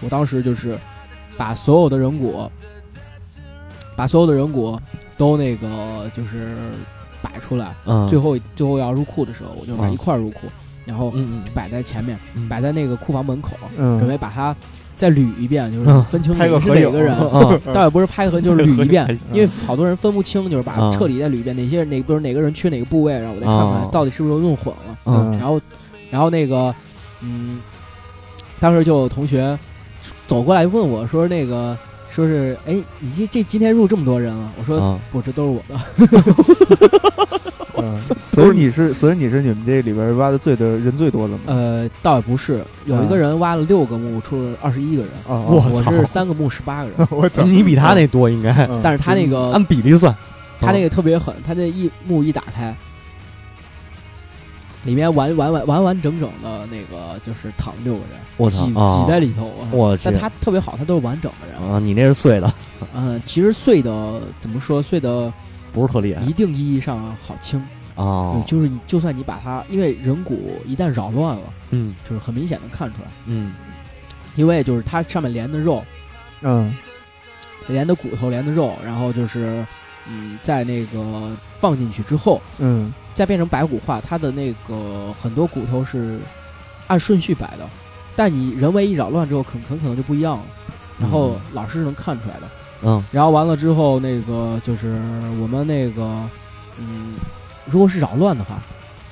[0.01, 0.77] 我当时就是
[1.37, 2.49] 把所有的人骨，
[3.95, 4.79] 把所有的人骨
[5.17, 6.55] 都那个就是
[7.21, 9.93] 摆出来，嗯，最后最后要入库的时候，我就把嗯。
[9.93, 10.47] 一块儿入库。
[10.85, 11.51] 然后嗯嗯。
[11.53, 12.47] 摆在前面，嗯。
[12.47, 14.55] 摆在那个库房门口，嗯，准备把它
[14.97, 16.47] 再捋一遍，就是嗯分清是哪
[16.91, 17.13] 个人。
[17.29, 24.95] 啊倒也不是拍合，就是捋一遍， 因为好多人分不清，就是把啊彻底再捋一遍，哪些人哪不是哪个人缺哪个部位，然后我再看啊看到底是不是弄混了。
[25.05, 25.61] 嗯然后，
[26.09, 26.73] 然后那个，
[27.21, 27.59] 嗯，
[28.59, 29.57] 当时就有同学
[30.27, 31.77] 走过来问我说：“那个
[32.15, 35.75] 说是，哎，你这这今天入这么多人了？”我说：“啊不，这都是我的。
[37.77, 41.39] 嗯，所以你是，所以你是你们这里边挖的最的人最多的吗？
[41.47, 45.11] 呃，倒也不是，有一个人挖了六个墓，出了二十一个人。
[45.27, 50.15] 啊，我我是三个墓十八个人， 我操，你比他那多应该，嗯但是他那个按比例算，
[50.57, 52.73] 他那个特别狠，他那一墓一打开，
[54.85, 59.51] 里面完完完完完整整的那个就是躺六个人，我挤操啊挤在里头。
[59.71, 60.03] 我去。
[60.05, 61.71] 但他特别好，他都是完整的人。
[61.71, 62.53] 啊，你那是碎的，
[62.93, 64.81] 嗯， 其实碎的怎么说？
[64.81, 65.33] 碎的
[65.73, 67.61] 不是特厉害一定意义上好清，
[67.95, 71.93] 哦，就是你就算你把它，因为人骨一旦扰乱了，嗯。
[72.07, 73.53] 就是很明显能看出来，嗯。
[74.35, 75.83] 因为就是它上面连的肉，
[76.41, 76.75] 嗯。
[77.67, 79.65] 连的骨头，连的肉，然后就是
[80.07, 86.19] 嗯，在那个放进去之后，嗯再变成白骨化，它的那个很多骨头是
[86.87, 87.67] 按顺序摆的，
[88.15, 90.43] 但你人为一扰乱之后，很很可能就不一样了。
[90.99, 92.41] 然后老师是能看出来的。
[92.83, 93.03] 嗯。
[93.11, 95.01] 然后完了之后，那个就是
[95.41, 96.21] 我们那个，
[96.77, 97.15] 嗯，
[97.65, 98.61] 如果是扰乱的话，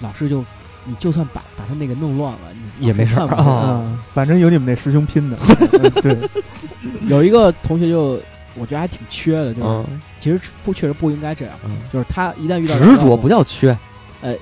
[0.01, 0.43] 老师就
[0.85, 2.39] 你就算把把他那个弄乱了，
[2.77, 5.37] 你也没事儿啊嗯，反正有你们那师兄拼的，
[5.81, 6.17] 嗯对，
[7.07, 8.19] 有一个同学就
[8.55, 10.01] 我觉得还挺缺的，就是、嗯。
[10.19, 13.77] 其实不确实不应该这样，嗯，就是他一旦遇到执着不叫叫缺，
[14.23, 14.35] 呃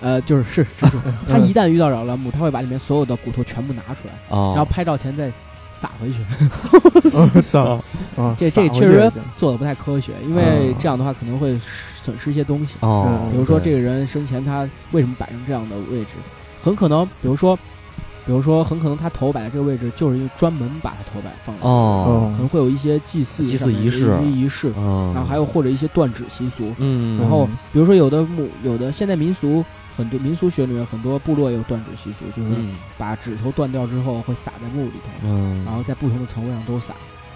[0.00, 0.98] 呃，就是是蜘蛛，
[1.28, 5.30] 他一旦遇到扰乱木，他会把里面所有的骨头全部拿出来，哦，然后拍照前再
[5.74, 6.18] 撒回去。
[7.34, 7.80] 我操，
[8.16, 11.58] 啊，这这确实做的不太科学，因为啊这样的话可能会
[12.04, 12.74] 损失一些东西。
[13.32, 16.10] 比如说这个个人生前他为什么摆成这样的位置，
[16.62, 17.58] 很可能，比如说，
[18.28, 22.30] 比如说很可能他头摆在这个位置，就是因为专门把他头摆放哦。
[22.32, 23.72] 可能会有一些祭祀仪式。
[23.72, 26.70] 仪式，嗯，然后还有或者一些断指习俗。
[26.76, 29.64] 嗯，然后嗯比如说有的墓，有的现在民俗
[29.96, 32.74] 很多民俗学里面很多部落也有断指习俗，就是嗯。
[32.98, 36.92] 把指头断掉之后会撒在墓里头，嗯，然后在不同的层位上都撒。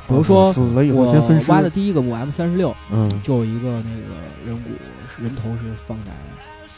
[0.06, 3.10] 比如说我先分尸，挖的第一个墓 M 三十六，嗯。
[3.22, 4.12] 就有一个那个
[4.44, 4.70] 人骨
[5.18, 6.10] 人头是放在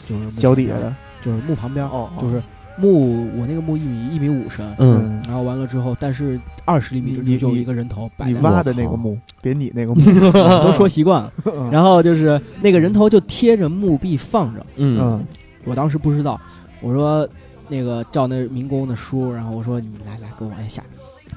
[0.07, 1.85] 就是脚底下的，就是墓旁边，
[2.21, 2.41] 就是
[2.77, 10.01] 墓我那个墓一米一米五深，嗯，然后完了之后，但是二十厘米就有一个人头摆在你挖的那个墓，别你那个 墓，
[10.33, 11.31] 那， 都说习惯了。
[11.45, 15.25] 嗯然后就是那个人头就贴着墓壁放着，嗯嗯
[15.65, 16.39] 我当时不知道，
[16.81, 17.27] 我说
[17.69, 20.83] 那个叫那民工的叔，然后我说你来来给我往下下，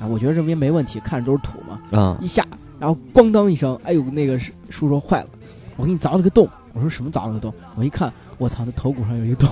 [0.03, 2.47] 啊，我觉得这边没问题，看着都是土嘛，啊一下，
[2.79, 5.29] 然后咣当一声，哎呦，那个叔叔说坏了，
[5.77, 6.49] 我给你凿了个洞。
[6.75, 7.53] 我说什么凿了个洞？
[7.75, 9.49] 我一看，我操，他头骨上有一个洞，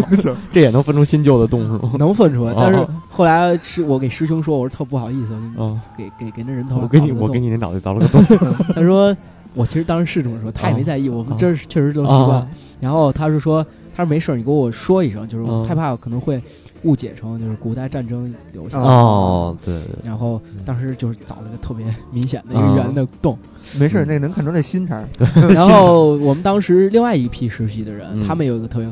[0.50, 1.92] 这也能分出新旧的洞是吗？
[1.98, 2.52] 能分出来。
[2.52, 8.24] 哦但是后来是我给师兄说，我说特不好意思，我，给给给那人头我给你我给你那脑袋凿了个洞，
[8.74, 9.14] 他说
[9.54, 12.46] 我其实当时是这么说，他也没在意，我们这是确实都习惯啊。
[12.80, 13.62] 然后他是说，
[13.94, 16.40] 他说没事儿，你跟我说一声，就是我嗯害怕可能会
[16.82, 18.84] 误解成就是古代战争留下的。
[18.84, 23.38] 哦，对对，然后当时就是找了个特别明显的一个圆的洞，
[23.78, 25.06] 没事儿，那能看出那心肠，
[25.50, 28.26] 然后我们当时另外一批实习的人，嗯。
[28.26, 28.88] 他们有一个特别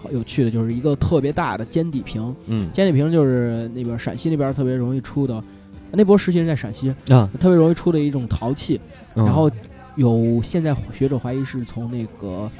[0.00, 2.34] 好有趣的，就是一个特别大的尖底瓶。
[2.46, 2.70] 嗯。
[2.72, 5.42] 尖底瓶就是那边陕西那边特别容易出的，
[5.90, 8.80] 那波实习人在陕西，啊，特别容易出的一种陶器。
[9.14, 9.24] 嗯。
[9.24, 9.50] 然后
[9.96, 12.50] 有现在学者怀疑是从那个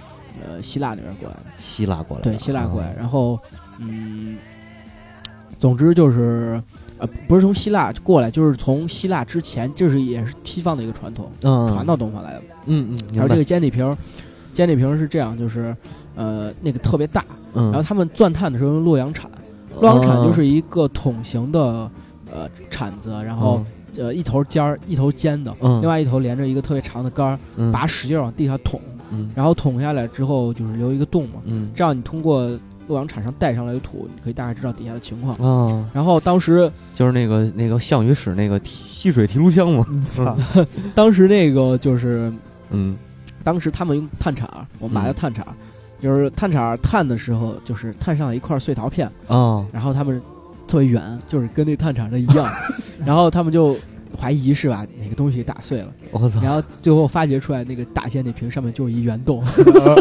[0.44, 2.94] 呃希腊那边过来的，希腊过来，对，希腊过来。
[2.98, 3.38] 然后
[3.78, 4.36] 嗯，
[5.62, 6.60] 总之就是。
[6.98, 12.42] 呃，不是从希腊过来，就是从希腊之前，这是也是西方的一个传统，嗯，传到东方来的。
[12.66, 13.96] 嗯嗯，还有这个尖底瓶，
[14.54, 15.76] 尖底瓶是这样，就是
[16.14, 17.24] 呃那个特别大，
[17.54, 19.28] 嗯，然后他们钻探的时候用洛阳铲，
[19.80, 21.90] 洛阳铲就是一个桶形的
[22.32, 23.64] 呃铲子，然后
[23.98, 28.80] 呃一头尖儿一头尖的，嗯另外一头连着一个特别长的杆儿，嗯把使劲往地下捅，
[29.10, 32.48] 嗯然后捅下来之后就是留一个洞嘛，嗯这样你通过
[32.88, 35.34] 洛阳铲上带上来的土，你可以大概知道底下的情况。
[35.36, 40.36] 啊，然后当时就是那个那个项羽使那个提吸水提炉枪嘛， 操，
[40.94, 42.32] 当时那个就是
[42.70, 42.96] 嗯。
[43.44, 44.48] 当时他们用探铲，
[44.78, 45.44] 我们把它嗯探铲。
[45.44, 45.50] 儿，
[45.98, 49.66] 就是探铲儿探的时候，就是探上了一块碎陶片，啊。
[49.72, 50.22] 然后他们
[50.68, 52.48] 特别圆，就是跟那探铲的一样，
[53.04, 53.76] 然后他们就
[54.16, 59.42] 怀疑是把哪个东西打碎了，我操，然后最后发掘出来那个大仙那瓶上面就是一圆洞，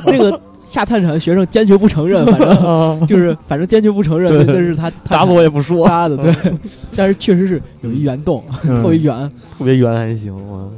[0.06, 0.40] 那个
[0.72, 6.34] 下探铲的学生坚决不承认， 反正就是反正坚决不承认那是他打死我也不说，扎的，对，
[6.96, 8.76] 但是确实是有一圆洞，嗯。
[8.82, 10.72] 特别圆，特别圆还行，我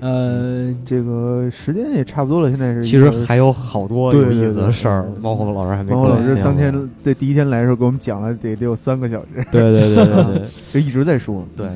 [0.00, 5.90] 呃，这个时间也差不多了，现在是其实还有好多有意思的事儿，猫火老师还没。
[5.92, 6.72] 猫火老师当天
[7.02, 10.42] 在第一天来的时候给我们讲了得得有三个小时，对对对对对，
[10.72, 11.66] 就一直在说，对，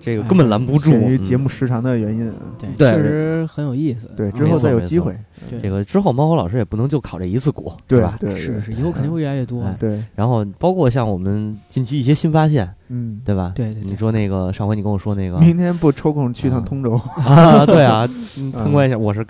[0.00, 2.32] 这个根本拦不住，限于节目时长的原因，
[2.78, 4.08] 对，确实很有意思。
[4.16, 5.18] 对，之后再有机会，对
[5.60, 8.16] 这个之后猫火老师也不能就考这一次股，对吧？
[8.20, 9.62] 对，是是，以后肯定会越来越多。
[9.62, 13.52] 哎对，然后包括像我们近期一些新发现，嗯，对吧？
[13.54, 13.90] 对对对。
[13.90, 16.92] 你说那个上回你跟我说那个，明天不抽空去趟通州。
[17.26, 17.64] 啊？
[17.66, 18.06] 对啊，
[18.52, 19.24] 参观一下，我是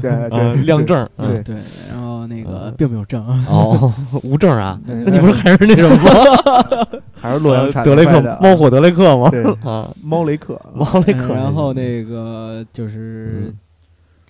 [0.00, 1.42] 对 对亮证，对。
[1.42, 1.56] 对，
[1.90, 3.24] 然后那个并没有证。
[3.46, 4.78] 哦，无证啊？
[4.84, 7.00] 那你不是还是那什么吗？
[7.14, 9.30] 还是洛阳产德雷克猫火德雷克吗？
[9.64, 11.34] 啊，猫雷克，猫雷克。
[11.34, 13.54] 然后那个就是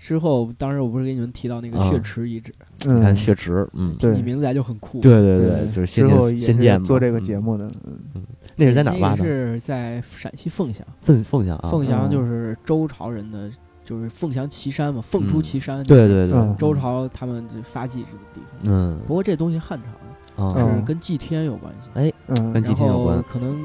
[0.05, 2.53] 之后，当时我不是给你们提到那个血池遗址？
[2.81, 5.01] 你看血池，嗯，听你名字来就很酷。
[5.01, 8.23] 对对对，就是仙剑仙剑做这个节目的，嗯，
[8.55, 9.25] 那是在哪挖的？
[9.25, 10.87] 是在陕西凤翔。
[11.01, 13.51] 凤凤翔啊，凤翔就是周朝人的，
[13.83, 15.83] 就是凤翔岐山嘛，凤出岐山。
[15.85, 18.61] 对对对，周朝他们发迹这个地方。
[18.65, 19.81] 嗯，不过这东西汉
[20.37, 21.89] 朝的，是跟祭天有关系。
[21.95, 22.13] 哎，
[22.53, 23.59] 跟祭天有关，可能。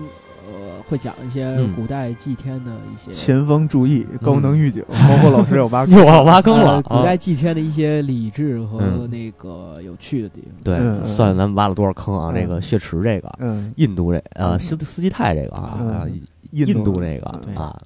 [0.89, 3.11] 呃，会讲一些古代祭天的一些。
[3.11, 4.83] 前方注意，高能预警！
[4.89, 6.81] 包括老师要挖，坑要挖坑了。
[6.81, 10.51] 古代祭天的一些理智 和那个有趣的地方。
[10.63, 12.31] 对，算咱们挖了多少坑啊？
[12.33, 16.05] 这个血池这个，嗯，印度这呃斯斯基泰这个啊，
[16.51, 17.79] 印度这个啊，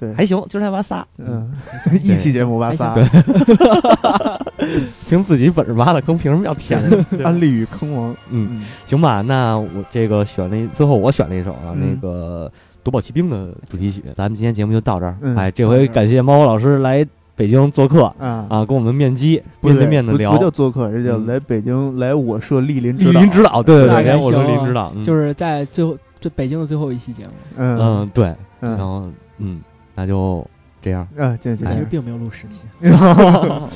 [0.00, 1.06] 对，还行，今儿才挖仨。
[1.18, 1.52] 嗯，
[2.02, 2.94] 一期节目挖仨。
[2.94, 3.04] 对，
[5.10, 6.80] 凭自己本事挖的坑，凭什么要填？
[7.22, 8.16] 安利与坑王。
[8.30, 12.50] 嗯，行吧，那我这个选了，最后我选了一首啊，那个
[12.82, 14.02] 《夺宝奇兵》的主题曲。
[14.16, 15.14] 咱们今天节目就到这儿。
[15.36, 17.06] 哎，这回感谢猫猫老师来
[17.36, 20.32] 北京做客啊，啊，跟我们面基，面对面的聊。
[20.32, 23.62] 不叫做客，这叫来北京来我社莅临莅临指导。
[23.62, 27.30] 对对对，来我社莅临指导，就是在最后这北京的最后一期节目。
[27.56, 27.78] 嗯。
[27.78, 29.06] 嗯，对，然后
[29.38, 29.60] 嗯，
[29.94, 30.46] 那就。
[30.82, 32.62] 这样啊，对对其实并没有录十期，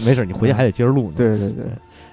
[0.06, 1.14] 没事，你回去还得接着录呢。
[1.14, 1.66] 对对对，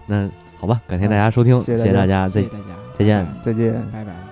[0.05, 0.29] 那
[0.59, 2.65] 好吧，感谢大家收听，谢谢大家，再大家，
[2.99, 4.30] 再见，再见，拜拜。